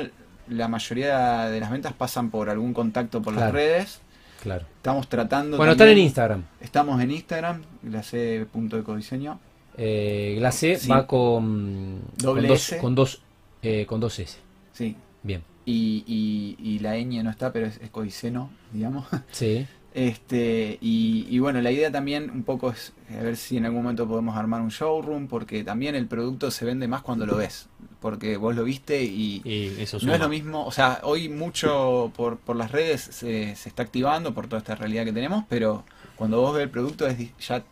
la 0.48 0.68
mayoría 0.68 1.46
de 1.46 1.61
las 1.61 1.70
ventas 1.70 1.92
pasan 1.92 2.31
por 2.31 2.50
algún 2.50 2.74
contacto 2.74 3.22
por 3.22 3.35
las 3.35 3.52
redes. 3.52 4.00
Claro. 4.42 4.64
Estamos 4.76 5.09
tratando. 5.09 5.57
Bueno, 5.57 5.72
están 5.72 5.88
en 5.88 5.98
Instagram. 5.98 6.42
Estamos 6.61 7.00
en 7.00 7.11
Instagram, 7.12 7.62
glacé.ecodiseño. 7.83 9.38
Eh, 9.76 10.35
Glacé 10.38 10.76
Sí. 10.76 10.88
va 10.88 11.07
con, 11.07 12.00
Doble 12.16 12.42
con 12.42 12.48
dos, 12.48 12.72
S. 12.72 12.78
con 12.78 12.94
dos, 12.94 13.22
eh, 13.62 13.87
con 13.87 14.00
dos 14.00 14.18
S. 14.18 14.38
Sí. 14.72 14.96
Bien. 15.22 15.42
Y, 15.64 16.05
y, 16.07 16.57
y 16.74 16.78
la 16.81 16.96
ñ 16.96 17.22
no 17.22 17.31
está, 17.31 17.52
pero 17.52 17.66
es, 17.66 17.78
es 17.81 17.88
codiceno, 17.90 18.50
digamos. 18.72 19.07
Sí. 19.31 19.66
Este, 19.94 20.78
y, 20.81 21.26
y 21.28 21.38
bueno, 21.38 21.61
la 21.61 21.70
idea 21.70 21.90
también 21.90 22.31
un 22.31 22.44
poco 22.44 22.70
es 22.70 22.92
a 23.18 23.22
ver 23.22 23.37
si 23.37 23.59
en 23.59 23.66
algún 23.66 23.83
momento 23.83 24.09
podemos 24.09 24.37
armar 24.37 24.62
un 24.62 24.70
showroom, 24.70 25.28
porque 25.28 25.64
también 25.64 25.94
el 25.94 26.07
producto 26.07 26.50
se 26.50 26.64
vende 26.64 26.88
más 26.88 27.02
cuando 27.02 27.26
lo 27.26 27.37
ves, 27.37 27.68
porque 28.00 28.38
vos 28.38 28.57
lo 28.57 28.64
viste 28.64 29.02
y, 29.02 29.42
Y 29.44 29.81
eso 29.83 29.98
no 30.02 30.14
es 30.14 30.20
lo 30.20 30.31
mismo, 30.31 30.64
o 30.64 30.72
sea, 30.72 31.00
hoy 31.02 31.28
mucho 31.28 32.11
por, 32.16 32.38
por 32.38 32.57
las 32.57 32.72
redes 32.72 33.02
se, 33.02 33.55
se 33.55 33.68
está 33.68 33.83
activando 33.83 34.33
por 34.33 34.46
toda 34.46 34.59
esta 34.59 34.74
realidad 34.74 35.05
que 35.05 35.12
tenemos, 35.12 35.44
pero 35.48 35.85
cuando 36.16 36.40
vos 36.40 36.55
ves 36.55 36.62
el 36.62 36.70
producto 36.70 37.07
es 37.07 37.18
ya 37.38 37.62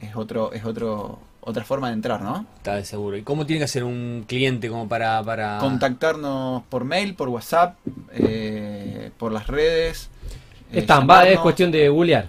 es 0.00 0.16
otro 0.16 0.52
es 0.52 0.64
otro 0.64 1.20
otra 1.46 1.64
forma 1.64 1.88
de 1.88 1.94
entrar, 1.94 2.22
¿no? 2.22 2.44
Está 2.56 2.74
de 2.74 2.84
seguro. 2.84 3.16
¿Y 3.16 3.22
cómo 3.22 3.46
tiene 3.46 3.60
que 3.60 3.66
hacer 3.66 3.84
un 3.84 4.24
cliente 4.26 4.68
como 4.68 4.88
para... 4.88 5.22
para... 5.22 5.58
Contactarnos 5.58 6.64
por 6.64 6.82
mail, 6.82 7.14
por 7.14 7.28
WhatsApp, 7.28 7.76
eh, 8.10 9.12
por 9.16 9.30
las 9.30 9.46
redes. 9.46 10.10
Eh, 10.76 10.80
Están, 10.80 11.08
va, 11.08 11.28
es 11.28 11.38
cuestión 11.40 11.70
de 11.70 11.88
googlear. 11.88 12.28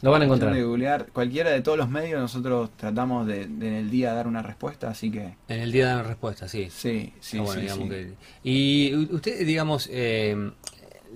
Lo 0.00 0.12
van 0.12 0.22
a 0.22 0.24
encontrar. 0.26 0.54
de 0.54 0.62
googlear 0.62 1.06
cualquiera 1.12 1.50
de 1.50 1.60
todos 1.60 1.76
los 1.76 1.88
medios, 1.88 2.20
nosotros 2.20 2.70
tratamos 2.76 3.26
de, 3.26 3.46
de 3.46 3.66
en 3.68 3.74
el 3.74 3.90
día 3.90 4.12
dar 4.12 4.28
una 4.28 4.42
respuesta, 4.42 4.88
así 4.90 5.10
que 5.10 5.34
En 5.48 5.60
el 5.60 5.72
día 5.72 5.86
dan 5.86 6.04
respuesta, 6.06 6.46
sí. 6.46 6.68
sí, 6.70 7.12
sí, 7.20 7.38
Ah, 7.38 7.42
bueno, 7.42 7.54
sí, 7.54 7.60
digamos 7.62 7.84
sí. 7.84 7.90
que- 7.90 8.14
y 8.44 8.94
usted, 9.12 9.44
digamos, 9.44 9.88
eh, 9.90 10.50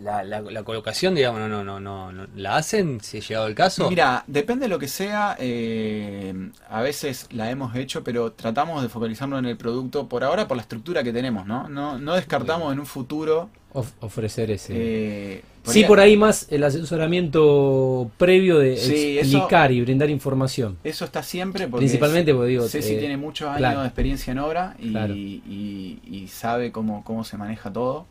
la, 0.01 0.23
la, 0.25 0.41
la 0.41 0.63
colocación, 0.63 1.15
digamos, 1.15 1.41
no, 1.41 1.49
no, 1.49 1.63
no, 1.65 1.81
no, 1.81 2.13
no- 2.13 2.27
¿la 2.35 2.57
hacen 2.57 3.01
si 3.01 3.19
ha 3.19 3.21
llegado 3.21 3.47
el 3.47 3.55
caso? 3.55 3.89
Mira, 3.91 4.25
depende 4.27 4.65
de 4.65 4.69
lo 4.69 4.79
que 4.79 4.89
sea, 4.89 5.37
eh, 5.39 6.51
a 6.69 6.81
veces 6.83 7.27
la 7.31 7.51
hemos 7.51 7.75
hecho, 7.77 8.03
pero 8.03 8.33
tratamos 8.33 8.83
de 8.83 8.89
focalizarnos 8.89 9.39
en 9.39 9.47
el 9.47 9.57
producto 9.57 10.09
por 10.09 10.25
ahora 10.25 10.49
por 10.49 10.57
la 10.57 10.63
estructura 10.63 11.03
que 11.05 11.13
tenemos, 11.13 11.47
¿no? 11.47 11.69
No, 11.69 11.99
no 11.99 12.15
descartamos 12.15 12.73
en 12.73 12.81
un 12.81 12.87
futuro... 12.87 13.51
Of- 13.75 13.93
ofrecer 14.01 14.51
ese. 14.51 14.73
eh, 14.77 15.43
sí, 15.65 15.81
ahí- 15.83 15.85
por 15.89 15.99
ahí 16.01 16.17
más 16.17 16.47
el 16.51 16.63
asesoramiento 16.65 18.11
previo 18.19 18.59
de 18.59 18.77
Sí, 18.77 19.19
eso- 19.19 19.37
explicar 19.39 19.73
y 19.73 19.81
brindar 19.81 20.11
información. 20.11 20.77
Eso 20.85 21.05
está 21.05 21.23
siempre 21.23 21.69
porque 21.69 21.83
Principalmente, 21.87 22.35
porque 22.35 22.49
digo, 22.51 22.69
Ceci 22.69 22.95
eh, 22.95 22.99
tiene 22.99 23.17
muchos 23.17 23.49
años 23.49 23.59
claro. 23.59 23.81
de 23.81 23.87
experiencia 23.87 24.31
en 24.33 24.39
obra 24.39 24.77
y, 24.79 24.91
Claro. 24.91 25.15
y- 25.15 26.01
y 26.05 26.29
sabe 26.29 26.71
cómo, 26.73 27.03
cómo 27.05 27.25
se 27.25 27.37
maneja 27.37 27.73
todo 27.73 28.07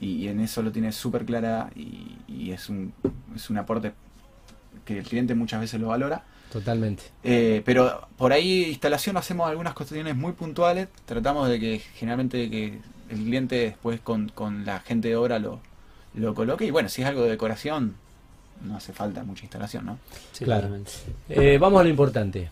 y, 0.00 0.28
en 0.28 0.40
eso 0.40 0.62
lo 0.62 0.72
tiene 0.72 0.92
súper 0.92 1.24
clara 1.24 1.70
y, 1.76 2.16
y 2.26 2.52
es, 2.52 2.68
un, 2.68 2.92
es 3.34 3.50
un 3.50 3.58
aporte 3.58 3.92
que 4.84 4.98
el 4.98 5.04
cliente 5.04 5.34
muchas 5.34 5.60
veces 5.60 5.80
lo 5.80 5.88
valora. 5.88 6.24
Totalmente. 6.52 7.04
Eh, 7.22 7.62
pero 7.64 8.08
por 8.16 8.32
ahí 8.32 8.64
instalación 8.64 9.16
hacemos 9.16 9.48
algunas 9.48 9.74
cuestiones 9.74 10.16
muy 10.16 10.32
puntuales, 10.32 10.88
tratamos 11.06 11.48
de 11.48 11.60
que 11.60 11.78
generalmente 11.94 12.50
que 12.50 12.78
el 13.08 13.18
cliente 13.18 13.56
después 13.56 14.00
con, 14.00 14.28
con 14.30 14.64
la 14.64 14.80
gente 14.80 15.08
de 15.08 15.16
obra 15.16 15.38
lo, 15.38 15.60
lo 16.14 16.34
coloque 16.34 16.64
y 16.64 16.70
bueno, 16.70 16.88
si 16.88 17.02
es 17.02 17.08
algo 17.08 17.22
de 17.22 17.30
decoración 17.30 17.94
no 18.64 18.76
hace 18.76 18.92
falta 18.92 19.22
mucha 19.22 19.44
instalación, 19.44 19.86
¿no? 19.86 19.98
Sí, 20.32 20.44
claro. 20.44 20.62
totalmente. 20.62 20.92
Eh, 21.28 21.58
vamos 21.58 21.80
a 21.80 21.84
lo 21.84 21.88
importante. 21.88 22.50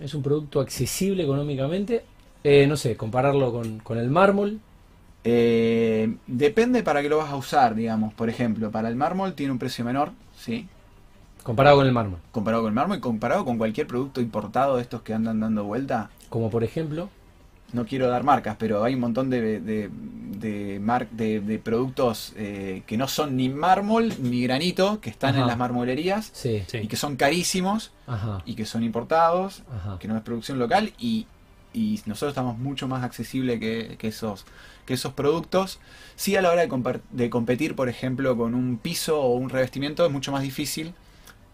Es 0.00 0.12
un 0.14 0.22
producto 0.22 0.60
accesible 0.60 1.22
económicamente. 1.22 2.04
Eh, 2.44 2.66
no 2.66 2.76
sé, 2.76 2.96
compararlo 2.96 3.52
con, 3.52 3.78
con 3.78 3.98
el 3.98 4.10
mármol. 4.10 4.60
Eh, 5.28 6.14
depende 6.28 6.84
para 6.84 7.02
qué 7.02 7.08
lo 7.08 7.18
vas 7.18 7.30
a 7.32 7.36
usar, 7.36 7.74
digamos. 7.74 8.14
Por 8.14 8.28
ejemplo, 8.30 8.70
para 8.70 8.88
el 8.88 8.94
mármol 8.96 9.34
tiene 9.34 9.50
un 9.52 9.58
precio 9.58 9.84
menor, 9.84 10.12
¿sí? 10.38 10.68
Comparado 11.42 11.76
con 11.78 11.86
el 11.86 11.92
mármol. 11.92 12.18
Comparado 12.30 12.62
con 12.62 12.68
el 12.70 12.74
mármol 12.74 12.98
y 12.98 13.00
comparado 13.00 13.44
con 13.44 13.58
cualquier 13.58 13.86
producto 13.88 14.20
importado 14.20 14.76
de 14.76 14.82
estos 14.82 15.02
que 15.02 15.14
andan 15.14 15.40
dando 15.40 15.64
vuelta. 15.64 16.10
Como 16.28 16.48
por 16.50 16.62
ejemplo. 16.64 17.08
No 17.72 17.84
quiero 17.84 18.06
dar 18.06 18.22
marcas, 18.22 18.54
pero 18.60 18.84
hay 18.84 18.94
un 18.94 19.00
montón 19.00 19.28
de, 19.28 19.60
de, 19.60 19.90
de, 19.90 20.78
mar- 20.78 21.08
de- 21.10 21.40
de 21.40 21.58
productos 21.58 22.32
eh, 22.36 22.84
que 22.86 22.96
no 22.96 23.08
son 23.08 23.36
ni 23.36 23.48
mármol 23.48 24.12
ni 24.20 24.44
granito, 24.44 25.00
que 25.00 25.10
están 25.10 25.30
Ajá. 25.34 25.40
en 25.40 25.46
las 25.48 25.58
marmolerías 25.58 26.30
Sí. 26.32 26.62
Sí. 26.68 26.78
y 26.78 26.86
que 26.86 26.94
son 26.94 27.16
carísimos 27.16 27.90
Ajá. 28.06 28.40
y 28.46 28.54
que 28.54 28.66
son 28.66 28.84
importados, 28.84 29.64
Ajá. 29.76 29.98
que 29.98 30.06
no 30.06 30.16
es 30.16 30.22
producción 30.22 30.60
local 30.60 30.92
y, 31.00 31.26
y 31.76 32.00
nosotros 32.06 32.30
estamos 32.32 32.58
mucho 32.58 32.88
más 32.88 33.04
accesibles 33.04 33.60
que, 33.60 33.96
que 33.98 34.08
esos 34.08 34.46
que 34.86 34.94
esos 34.94 35.12
productos. 35.12 35.78
Sí 36.16 36.34
a 36.36 36.42
la 36.42 36.50
hora 36.50 36.62
de, 36.62 37.28
competir, 37.30 37.74
por 37.76 37.88
ejemplo, 37.88 38.36
con 38.36 38.54
un 38.54 38.78
piso 38.78 39.20
o 39.20 39.34
un 39.36 39.50
revestimiento 39.50 40.06
es 40.06 40.10
mucho 40.12 40.32
más 40.32 40.42
difícil 40.42 40.94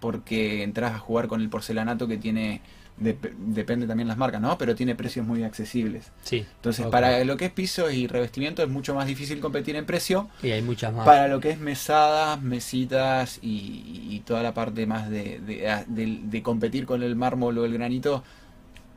porque 0.00 0.62
entras 0.62 0.92
a 0.94 0.98
jugar 0.98 1.28
con 1.28 1.40
el 1.40 1.48
porcelanato 1.48 2.06
que 2.08 2.18
tiene, 2.18 2.61
dep- 3.00 3.32
depende 3.38 3.87
también 3.87 4.08
las 4.08 4.18
marcas, 4.18 4.40
¿no? 4.40 4.58
Pero 4.58 4.74
tiene 4.74 4.94
precios 4.94 5.26
muy 5.26 5.44
accesibles. 5.44 6.11
Sí, 6.24 6.44
Entonces, 6.56 6.87
para 6.87 7.24
lo 7.24 7.37
que 7.37 7.46
es 7.46 7.52
piso 7.52 7.90
y 7.90 8.06
revestimiento 8.06 8.62
es 8.62 8.68
mucho 8.68 8.94
más 8.94 9.06
difícil 9.06 9.40
competir 9.40 9.76
en 9.76 9.87
precio. 9.87 10.28
y 10.42 10.50
hay 10.50 10.61
muchas 10.62 10.92
más. 10.92 11.06
Para 11.06 11.28
lo 11.28 11.40
que 11.40 11.50
es 11.50 11.58
mesadas, 11.58 12.42
mesitas 12.42 13.38
y, 13.42 14.08
y 14.11 14.20
toda 14.26 14.42
la 14.42 14.52
parte 14.54 14.87
más 14.87 15.08
de- 15.08 15.40
de 15.88 16.42
competir 16.42 16.85
con 16.85 17.02
el 17.02 17.16
mármol 17.16 17.56
o 17.58 17.64
el 17.64 17.72
granito, 17.72 18.22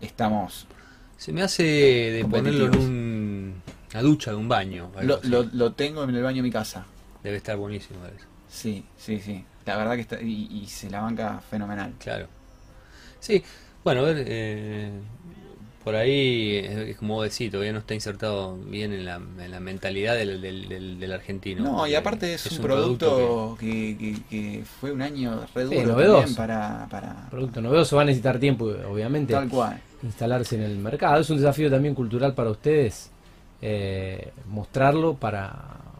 estamos... 0.01 0.67
Se 1.17 1.31
me 1.31 1.41
hace 1.41 1.63
de 1.63 2.25
ponerlo 2.25 2.65
en 2.67 2.77
un- 2.77 3.53
una 3.93 4.01
ducha 4.01 4.31
de 4.31 4.37
un 4.37 4.47
baño. 4.49 4.91
Lo, 5.01 5.19
lo, 5.23 5.43
lo 5.43 5.73
tengo 5.73 6.03
en 6.03 6.15
el 6.15 6.23
baño 6.23 6.37
de 6.37 6.41
mi 6.43 6.51
casa. 6.51 6.85
Debe 7.23 7.37
estar 7.37 7.57
buenísimo. 7.57 7.99
Sí, 8.49 8.83
sí, 8.97 9.19
sí. 9.19 9.43
La 9.65 9.77
verdad 9.77 9.95
que 9.95 10.01
está... 10.01 10.21
Y, 10.21 10.47
y 10.51 10.67
se 10.67 10.89
la 10.89 11.01
banca 11.01 11.41
fenomenal. 11.49 11.93
Claro. 11.99 12.27
Sí, 13.19 13.43
bueno, 13.83 14.01
a 14.01 14.03
ver, 14.03 14.23
eh, 14.27 14.91
por 15.83 15.95
ahí 15.95 16.57
es 16.57 16.77
es 16.77 16.97
como 16.97 17.15
vos 17.15 17.23
decís, 17.29 17.49
todavía 17.49 17.73
no 17.73 17.79
está 17.79 17.95
insertado 17.95 18.57
bien 18.57 18.93
en 18.93 19.05
la, 19.05 19.15
en 19.15 19.49
la 19.51 19.59
mentalidad 19.59 20.15
del, 20.15 20.39
del, 20.41 20.67
del- 20.69 20.99
del 20.99 21.11
argentino. 21.13 21.63
No, 21.63 21.87
y 21.87 21.95
aparte 21.95 22.33
es, 22.35 22.45
un, 22.51 22.59
producto, 22.59 23.57
que, 23.59 23.97
que- 23.97 24.21
que 24.29 24.63
fue 24.79 24.91
un 24.91 25.01
año 25.01 25.41
re 25.55 25.67
Sí, 25.67 25.75
duro 25.75 25.87
novedoso. 25.93 26.17
también 26.19 26.35
para... 26.35 26.87
para 26.91 27.29
Producto 27.31 27.61
novedoso 27.61 27.95
va 27.95 28.03
a 28.03 28.05
necesitar 28.05 28.39
tiempo, 28.39 28.65
obviamente, 28.87 29.33
tal 29.33 29.49
cual. 29.49 29.81
Instalarse 30.05 30.55
en 30.55 30.61
el 30.63 30.77
mercado. 30.77 31.19
Es 31.21 31.29
un 31.29 31.37
desafío 31.37 31.69
también 31.69 31.95
cultural 31.95 32.33
para 32.33 32.49
ustedes 32.51 33.11
eh, 33.61 34.31
mostrarlo 34.49 35.15
para, 35.15 35.53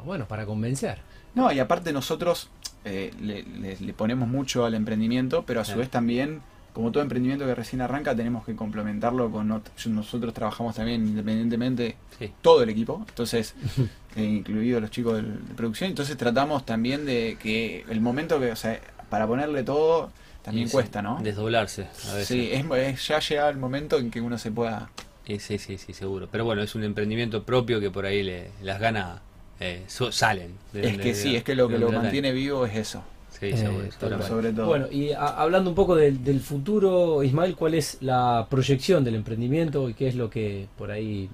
bueno, 0.05 0.25
para 0.27 0.45
convencer. 0.45 0.99
No, 1.33 1.51
y 1.51 1.59
aparte 1.59 1.91
nosotros 1.91 2.49
eh, 2.85 3.11
le, 3.21 3.43
le- 3.43 3.77
le 3.79 3.93
ponemos 3.93 4.27
mucho 4.29 4.65
al 4.65 4.73
emprendimiento, 4.75 5.43
pero 5.45 5.61
a 5.61 5.63
su 5.65 5.69
Claro. 5.71 5.79
vez 5.79 5.89
también, 5.89 6.41
como 6.73 6.91
todo 6.91 7.01
emprendimiento 7.03 7.45
que 7.45 7.55
recién 7.55 7.81
arranca, 7.81 8.15
tenemos 8.15 8.45
que 8.45 8.55
complementarlo 8.55 9.31
con... 9.31 9.61
Nosotros 9.87 10.33
trabajamos 10.33 10.75
también 10.75 11.05
independientemente 11.07 11.95
Sí, 12.19 12.31
todo 12.41 12.63
el 12.63 12.69
equipo, 12.69 13.03
entonces, 13.09 13.55
eh, 14.15 14.23
incluidos 14.23 14.81
los 14.81 14.91
chicos 14.91 15.15
del- 15.15 15.45
de 15.47 15.53
producción, 15.55 15.89
entonces 15.89 16.15
tratamos 16.15 16.65
también 16.65 17.05
de 17.05 17.37
que 17.41 17.83
el 17.89 17.99
momento 18.01 18.39
que, 18.39 18.51
o 18.51 18.55
sea, 18.55 18.79
para 19.09 19.27
ponerle 19.27 19.63
todo, 19.63 20.11
también 20.45 20.67
sí, 20.67 20.73
cuesta, 20.73 21.01
¿no? 21.01 21.19
Desdoblarse 21.21 21.84
a 22.10 22.13
veces. 22.13 22.27
Sí, 22.27 22.49
es, 22.51 22.65
es- 22.71 23.08
ya 23.08 23.19
llega 23.19 23.49
el 23.49 23.58
momento 23.58 23.97
en 23.97 24.10
que 24.12 24.21
uno 24.21 24.38
se 24.38 24.51
pueda... 24.51 24.89
Sí, 25.27 25.39
sí, 25.58 25.77
sí, 25.77 25.91
seguro. 25.93 26.27
Pero 26.31 26.45
bueno, 26.45 26.62
es 26.62 26.75
un 26.75 26.84
emprendimiento 26.84 27.43
propio 27.43 27.79
que 27.79 27.89
por 27.89 28.05
ahí 28.05 28.21
le, 28.23 28.51
las 28.62 28.79
ganas 28.79 29.19
eh, 29.60 29.84
so- 29.88 30.12
salen. 30.12 30.51
de- 30.71 30.88
Es 30.88 30.97
que 30.97 31.03
de- 31.10 31.15
sí, 31.15 31.36
es 31.36 31.43
que 31.43 31.55
lo 31.55 31.67
que 31.67 31.79
lo 31.79 31.91
mantiene 31.91 32.31
vivo 32.31 32.65
es 32.65 32.75
eso, 32.75 33.03
Sí, 33.38 33.47
Eh, 33.47 33.89
sobre 34.29 34.53
todo. 34.53 34.65
Bueno, 34.67 34.88
y 34.89 35.12
a- 35.12 35.27
hablando 35.41 35.69
un 35.69 35.75
poco 35.75 35.95
del, 35.95 36.23
del 36.23 36.39
futuro, 36.39 37.21
Ismael, 37.23 37.55
¿cuál 37.55 37.73
es 37.73 37.97
la 38.01 38.47
proyección 38.49 39.03
del 39.03 39.15
emprendimiento 39.15 39.89
y 39.89 39.93
qué 39.93 40.08
es 40.08 40.15
lo 40.15 40.29
que 40.29 40.67
por 40.77 40.89
ahí... 40.91 41.29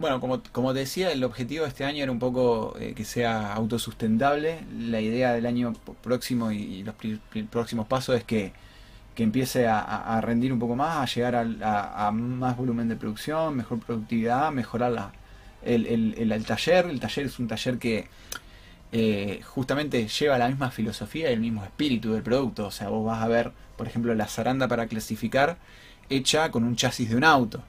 Bueno, 0.00 0.18
como, 0.20 0.42
como 0.52 0.72
te 0.72 0.80
decía, 0.80 1.12
el 1.12 1.22
objetivo 1.24 1.64
de 1.64 1.68
este 1.68 1.84
año 1.84 2.02
era 2.02 2.10
un 2.10 2.18
poco 2.18 2.74
eh, 2.80 2.94
que 2.96 3.04
sea 3.04 3.52
autosustentable. 3.52 4.60
La 4.78 5.00
idea 5.00 5.32
del 5.34 5.44
año 5.46 5.74
próximo 6.02 6.50
y, 6.52 6.56
y 6.58 6.82
los 6.84 6.94
próximos 7.50 7.86
pasos 7.86 8.16
es 8.16 8.24
que, 8.24 8.52
que 9.14 9.22
empiece 9.24 9.66
a, 9.68 10.20
rendir 10.22 10.52
un 10.52 10.58
poco 10.60 10.76
más, 10.76 10.98
a 10.98 11.14
llegar 11.14 11.36
a, 11.36 12.06
a 12.08 12.12
más 12.12 12.56
volumen 12.56 12.88
de 12.88 12.96
producción, 12.96 13.56
mejor 13.56 13.80
productividad, 13.80 14.52
mejorar 14.52 14.92
la, 14.92 15.12
el- 15.64 15.86
el 16.32 16.44
taller. 16.46 16.86
El 16.86 17.00
taller 17.00 17.26
es 17.26 17.38
un 17.38 17.48
taller 17.48 17.78
que 17.78 18.08
eh, 18.92 19.40
justamente 19.44 20.06
lleva 20.08 20.38
la 20.38 20.48
misma 20.48 20.70
filosofía 20.70 21.30
y 21.30 21.34
el 21.34 21.40
mismo 21.40 21.64
espíritu 21.64 22.12
del 22.12 22.22
producto. 22.22 22.66
O 22.66 22.70
sea, 22.70 22.88
vos 22.88 23.04
vas 23.06 23.22
a 23.22 23.28
ver, 23.28 23.52
por 23.76 23.86
ejemplo, 23.86 24.14
la 24.14 24.26
zaranda 24.26 24.68
para 24.68 24.86
clasificar 24.86 25.58
hecha 26.08 26.50
con 26.50 26.64
un 26.64 26.76
chasis 26.76 27.10
de 27.10 27.16
un 27.16 27.24
auto. 27.24 27.62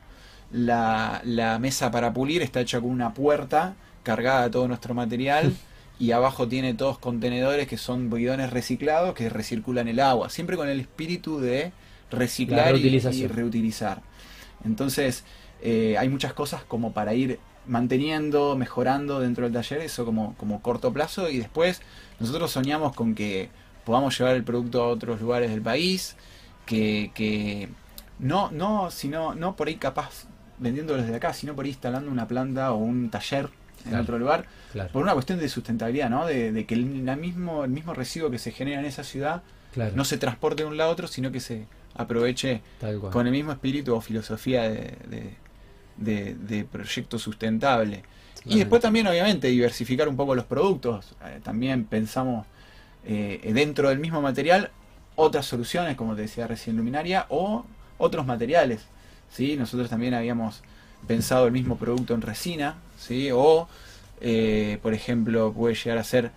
La, 0.52 1.22
la 1.24 1.60
mesa 1.60 1.92
para 1.92 2.14
pulir 2.14 2.42
está 2.42 2.60
hecha 2.62 2.82
con 2.82 2.90
una 2.90 3.14
puerta 3.14 3.76
cargada 4.04 4.44
de 4.44 4.50
todo 4.50 4.68
nuestro 4.68 4.94
material 4.94 5.56
y 6.00 6.12
abajo 6.12 6.48
tiene 6.48 6.74
todos 6.74 7.00
contenedores 7.00 7.68
que 7.68 7.78
son 7.78 8.10
bidones 8.10 8.50
reciclados 8.52 9.14
que 9.14 9.30
recirculan 9.30 9.88
el 9.88 10.00
agua, 10.00 10.30
siempre 10.30 10.58
con 10.58 10.68
el 10.68 10.80
espíritu 10.80 11.40
de 11.40 11.72
La 12.12 12.20
reciclar 12.20 12.76
y- 12.76 13.28
reutilizar. 13.28 14.02
Entonces, 14.66 15.24
eh, 15.62 15.96
hay 15.98 16.10
muchas 16.10 16.34
cosas 16.34 16.64
como 16.64 16.92
para 16.94 17.14
ir 17.14 17.40
manteniendo, 17.66 18.56
mejorando 18.58 19.20
dentro 19.20 19.46
del 19.46 19.54
taller, 19.54 19.82
eso 19.82 20.04
como, 20.06 20.36
como 20.38 20.62
corto 20.62 20.92
plazo 20.92 21.30
y 21.30 21.38
después 21.38 21.82
nosotros 22.20 22.52
soñamos 22.52 22.94
con 22.94 23.16
que 23.16 23.50
podamos 23.86 24.18
llevar 24.18 24.36
el 24.36 24.44
producto 24.44 24.84
a 24.84 24.88
otros 24.88 25.22
lugares 25.22 25.52
del 25.52 25.62
país, 25.62 26.18
que, 26.66 27.12
que 27.14 27.70
no, 28.20 28.52
no, 28.52 28.92
sino, 28.92 29.36
no 29.36 29.56
por 29.56 29.68
ahí 29.68 29.76
capaz 29.76 30.26
vendiéndolo 30.62 31.02
desde 31.02 31.16
acá, 31.16 31.34
sino 31.34 31.54
por 31.56 31.66
ahí 31.66 31.72
instalando 31.72 32.10
una 32.10 32.26
planta 32.28 32.72
o 32.72 32.78
un 32.78 33.10
taller 33.10 33.50
en 33.84 33.90
Claro. 33.90 34.04
otro 34.04 34.20
lugar, 34.20 34.46
Claro, 34.72 34.90
por 34.94 35.02
una 35.04 35.14
cuestión 35.14 35.40
de 35.40 35.50
sustentabilidad, 35.50 36.10
¿no? 36.10 36.26
De, 36.26 36.52
de 36.54 36.66
que 36.66 36.76
el, 36.76 37.04
la 37.06 37.16
mismo, 37.18 37.64
el 37.66 37.72
mismo 37.72 37.94
residuo 37.94 38.30
que 38.32 38.38
se 38.38 38.52
genera 38.52 38.80
en 38.80 38.86
esa 38.86 39.04
ciudad 39.04 39.42
claro, 39.74 39.92
no 39.96 40.06
se 40.06 40.18
transporte 40.18 40.64
de 40.64 40.70
un 40.70 40.78
lado 40.78 40.92
a 40.92 40.94
otro, 40.94 41.08
sino 41.08 41.32
que 41.32 41.40
se 41.40 41.66
aproveche 41.96 42.62
con 43.12 43.26
el 43.26 43.34
mismo 43.34 43.52
espíritu 43.52 43.94
o 43.96 44.00
filosofía 44.02 44.64
de, 44.70 44.96
de, 45.10 45.34
de- 45.98 46.36
de 46.36 46.64
proyecto 46.64 47.18
sustentable. 47.20 48.04
Y 48.46 48.58
después 48.60 48.82
también, 48.82 49.06
obviamente, 49.08 49.48
diversificar 49.50 50.08
un 50.08 50.16
poco 50.16 50.34
los 50.36 50.46
productos. 50.46 51.16
Eh, 51.26 51.40
también 51.44 51.86
pensamos 51.86 52.46
eh, 53.06 53.52
dentro 53.54 53.90
del 53.90 54.00
mismo 54.00 54.22
material 54.22 54.72
otras 55.16 55.46
soluciones, 55.46 55.96
como 55.98 56.16
te 56.16 56.22
decía 56.24 56.48
recién, 56.48 56.78
luminaria, 56.78 57.26
o 57.30 57.66
otros 57.98 58.26
materiales. 58.26 58.82
¿Sí? 59.32 59.56
Nosotros 59.58 59.90
también 59.90 60.14
habíamos 60.14 60.62
pensado 61.08 61.46
el 61.48 61.52
mismo 61.52 61.78
producto 61.78 62.14
en 62.14 62.22
resina, 62.22 62.76
¿sí? 63.00 63.30
o, 63.34 63.68
eh, 64.22 64.78
por 64.82 64.94
ejemplo, 64.94 65.52
puede 65.54 65.76
llegar 65.76 65.98
a 65.98 66.04
ser 66.04 66.32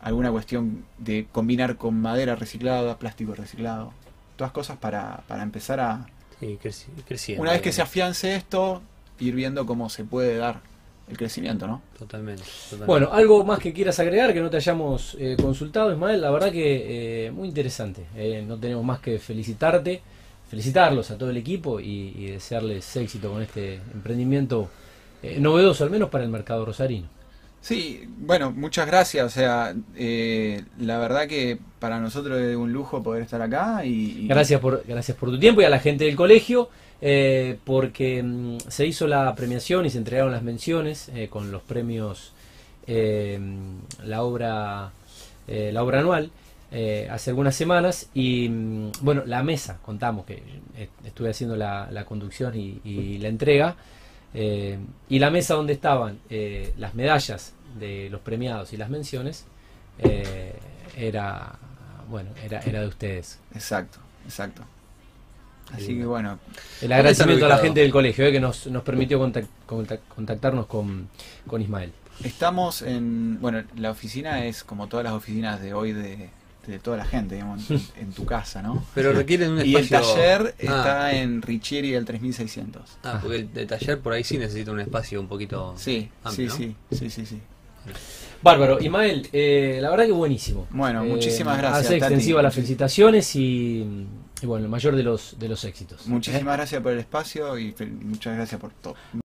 alguna 0.00 0.30
cuestión 0.30 0.84
de 0.98 1.26
combinar 1.32 1.76
con 1.76 2.00
madera 2.00 2.34
reciclada, 2.36 2.98
plástico 2.98 3.34
reciclado. 3.34 3.92
Todas 4.36 4.52
cosas 4.52 4.76
para, 4.78 5.22
para 5.28 5.42
empezar 5.42 5.80
a, 5.80 6.06
Sí, 6.40 6.58
creci- 6.62 6.86
creciendo. 7.06 7.42
una 7.42 7.52
vez 7.52 7.62
que 7.62 7.70
se 7.72 7.82
afiance 7.82 8.34
esto, 8.34 8.82
ir 9.20 9.34
viendo 9.34 9.64
cómo 9.64 9.88
se 9.88 10.04
puede 10.04 10.36
dar 10.36 10.60
el 11.08 11.16
crecimiento, 11.16 11.66
¿no? 11.68 11.82
Totalmente, 11.98 12.42
totalmente. 12.64 12.86
Bueno, 12.86 13.10
algo 13.12 13.44
más 13.44 13.58
que 13.60 13.72
quieras 13.72 14.00
agregar 14.00 14.32
que 14.32 14.40
no 14.40 14.50
te 14.50 14.56
hayamos 14.56 15.16
eh, 15.20 15.36
consultado, 15.40 15.92
Ismael. 15.92 16.20
La 16.20 16.30
verdad 16.30 16.50
que 16.50 17.26
eh, 17.26 17.30
muy 17.30 17.46
interesante. 17.48 18.06
Eh, 18.16 18.44
no 18.46 18.58
tenemos 18.58 18.84
más 18.84 18.98
que 19.00 19.18
felicitarte, 19.20 20.02
felicitarlos 20.52 21.10
a 21.10 21.16
todo 21.16 21.30
el 21.30 21.38
equipo 21.38 21.80
y, 21.80 22.12
y 22.14 22.26
desearles 22.26 22.94
éxito 22.96 23.30
con 23.32 23.40
este 23.40 23.76
emprendimiento 23.94 24.68
eh, 25.22 25.38
novedoso, 25.40 25.82
al 25.82 25.88
menos 25.88 26.10
para 26.10 26.24
el 26.24 26.30
mercado 26.30 26.66
rosarino. 26.66 27.06
Sí, 27.62 28.06
bueno, 28.18 28.50
muchas 28.50 28.86
gracias. 28.86 29.24
O 29.24 29.30
sea, 29.30 29.74
eh, 29.96 30.62
la 30.78 30.98
verdad 30.98 31.26
que 31.26 31.58
para 31.78 32.00
nosotros 32.00 32.38
es 32.38 32.54
un 32.54 32.70
lujo 32.70 33.02
poder 33.02 33.22
estar 33.22 33.40
acá 33.40 33.82
y, 33.86 34.24
y- 34.24 34.28
Gracias 34.28 34.60
por, 34.60 34.84
gracias 34.86 35.16
por 35.16 35.30
tu 35.30 35.38
tiempo 35.40 35.62
y 35.62 35.64
a 35.64 35.70
la 35.70 35.78
gente 35.78 36.04
del 36.04 36.16
colegio, 36.16 36.68
eh, 37.00 37.56
porque 37.64 38.22
mm, 38.22 38.58
se 38.68 38.84
hizo 38.86 39.06
la 39.06 39.34
premiación 39.34 39.86
y 39.86 39.90
se 39.90 39.96
entregaron 39.96 40.32
las 40.32 40.42
menciones 40.42 41.10
con 41.30 41.50
los 41.50 41.62
premios, 41.62 42.34
la 42.86 44.22
obra, 44.22 44.90
la 45.48 45.82
obra 45.82 46.00
anual 46.00 46.30
eh, 46.72 47.06
hace 47.10 47.30
algunas 47.30 47.54
semanas 47.54 48.08
y 48.14 48.48
mm, 48.48 48.92
bueno, 49.02 49.22
la 49.26 49.42
mesa, 49.42 49.78
contamos 49.82 50.24
que 50.24 50.42
eh, 50.76 50.88
estuve 51.04 51.30
haciendo 51.30 51.54
la, 51.56 51.88
la 51.90 52.04
conducción 52.06 52.58
y, 52.58 52.80
y 52.84 53.18
la 53.18 53.28
entrega. 53.28 53.76
eh, 54.34 54.78
y 55.10 55.18
la 55.18 55.30
mesa 55.30 55.54
donde 55.54 55.74
estaban 55.74 56.18
eh, 56.30 56.72
las 56.78 56.94
medallas 56.94 57.52
de 57.78 58.08
los 58.10 58.20
premiados 58.22 58.72
y 58.72 58.76
las 58.78 58.88
menciones 58.90 59.44
era 60.96 61.58
bueno 62.08 62.30
era, 62.44 62.60
era 62.60 62.80
de 62.80 62.86
ustedes 62.88 63.38
Exacto, 63.54 63.98
exacto. 64.24 64.62
Así 65.72 65.96
que 65.96 66.04
bueno, 66.04 66.38
el 66.82 66.92
agradecimiento 66.92 67.46
a 67.46 67.48
la 67.48 67.58
gente 67.58 67.80
del 67.80 67.90
colegio 67.90 68.26
eh, 68.26 68.32
que 68.32 68.40
nos, 68.40 68.66
nos 68.66 68.82
permitió 68.82 69.18
contac- 69.22 69.46
contac- 69.66 70.00
contactarnos 70.14 70.66
con, 70.66 71.08
con 71.46 71.62
Ismael. 71.62 71.92
estamos 72.24 72.82
en. 72.82 73.40
Bueno, 73.40 73.62
la 73.76 73.90
oficina 73.90 74.44
es 74.44 74.64
como 74.64 74.88
todas 74.88 75.04
las 75.04 75.14
oficinas 75.14 75.62
de 75.62 75.72
hoy 75.72 75.92
de, 75.92 76.28
de 76.66 76.78
toda 76.78 76.96
la 76.96 77.04
gente, 77.04 77.34
digamos, 77.34 77.70
en, 77.70 77.80
en 78.00 78.12
tu 78.12 78.24
casa, 78.24 78.62
¿no? 78.62 78.84
Pero 78.94 79.12
requieren 79.12 79.52
un 79.52 79.66
Y 79.66 79.74
el 79.74 79.82
espacio. 79.84 80.14
taller 80.14 80.54
Ah, 80.60 80.62
está 80.62 81.12
en 81.14 81.42
Richieri 81.42 81.94
el 81.94 82.04
3600. 82.04 82.82
Ah, 83.02 83.18
porque 83.20 83.36
el, 83.38 83.48
el 83.54 83.66
taller 83.66 84.00
por 84.00 84.12
ahí 84.12 84.22
sí 84.24 84.38
necesita 84.38 84.70
un 84.70 84.80
espacio 84.80 85.20
un 85.20 85.28
poquito. 85.28 85.74
Sí, 85.76 86.08
amplio, 86.22 86.48
¿no? 86.48 86.54
sí, 86.56 86.76
sí, 86.90 86.96
sí, 86.98 87.10
sí, 87.10 87.26
sí. 87.26 87.40
Bárbaro, 88.42 88.80
Ismael, 88.80 89.28
eh, 89.32 89.78
la 89.80 89.90
verdad 89.90 90.06
que 90.06 90.12
buenísimo. 90.12 90.66
Bueno, 90.70 91.02
Eh, 91.04 91.08
muchísimas 91.08 91.58
gracias, 91.58 91.86
Hace 91.86 91.96
extensiva 91.96 92.42
las 92.42 92.54
felicitaciones 92.54 93.34
y, 93.36 94.06
y 94.40 94.46
bueno, 94.46 94.64
el 94.64 94.70
mayor 94.70 94.96
de 94.96 95.02
los, 95.04 95.36
de 95.38 95.48
los 95.48 95.64
éxitos. 95.64 96.06
Muchísimas 96.06 96.56
gracias 96.56 96.82
por 96.82 96.92
el 96.92 96.98
espacio 97.00 97.58
y 97.58 97.74
muchas 98.02 98.36
gracias 98.36 98.60
por 98.60 98.72
todo. 98.72 98.94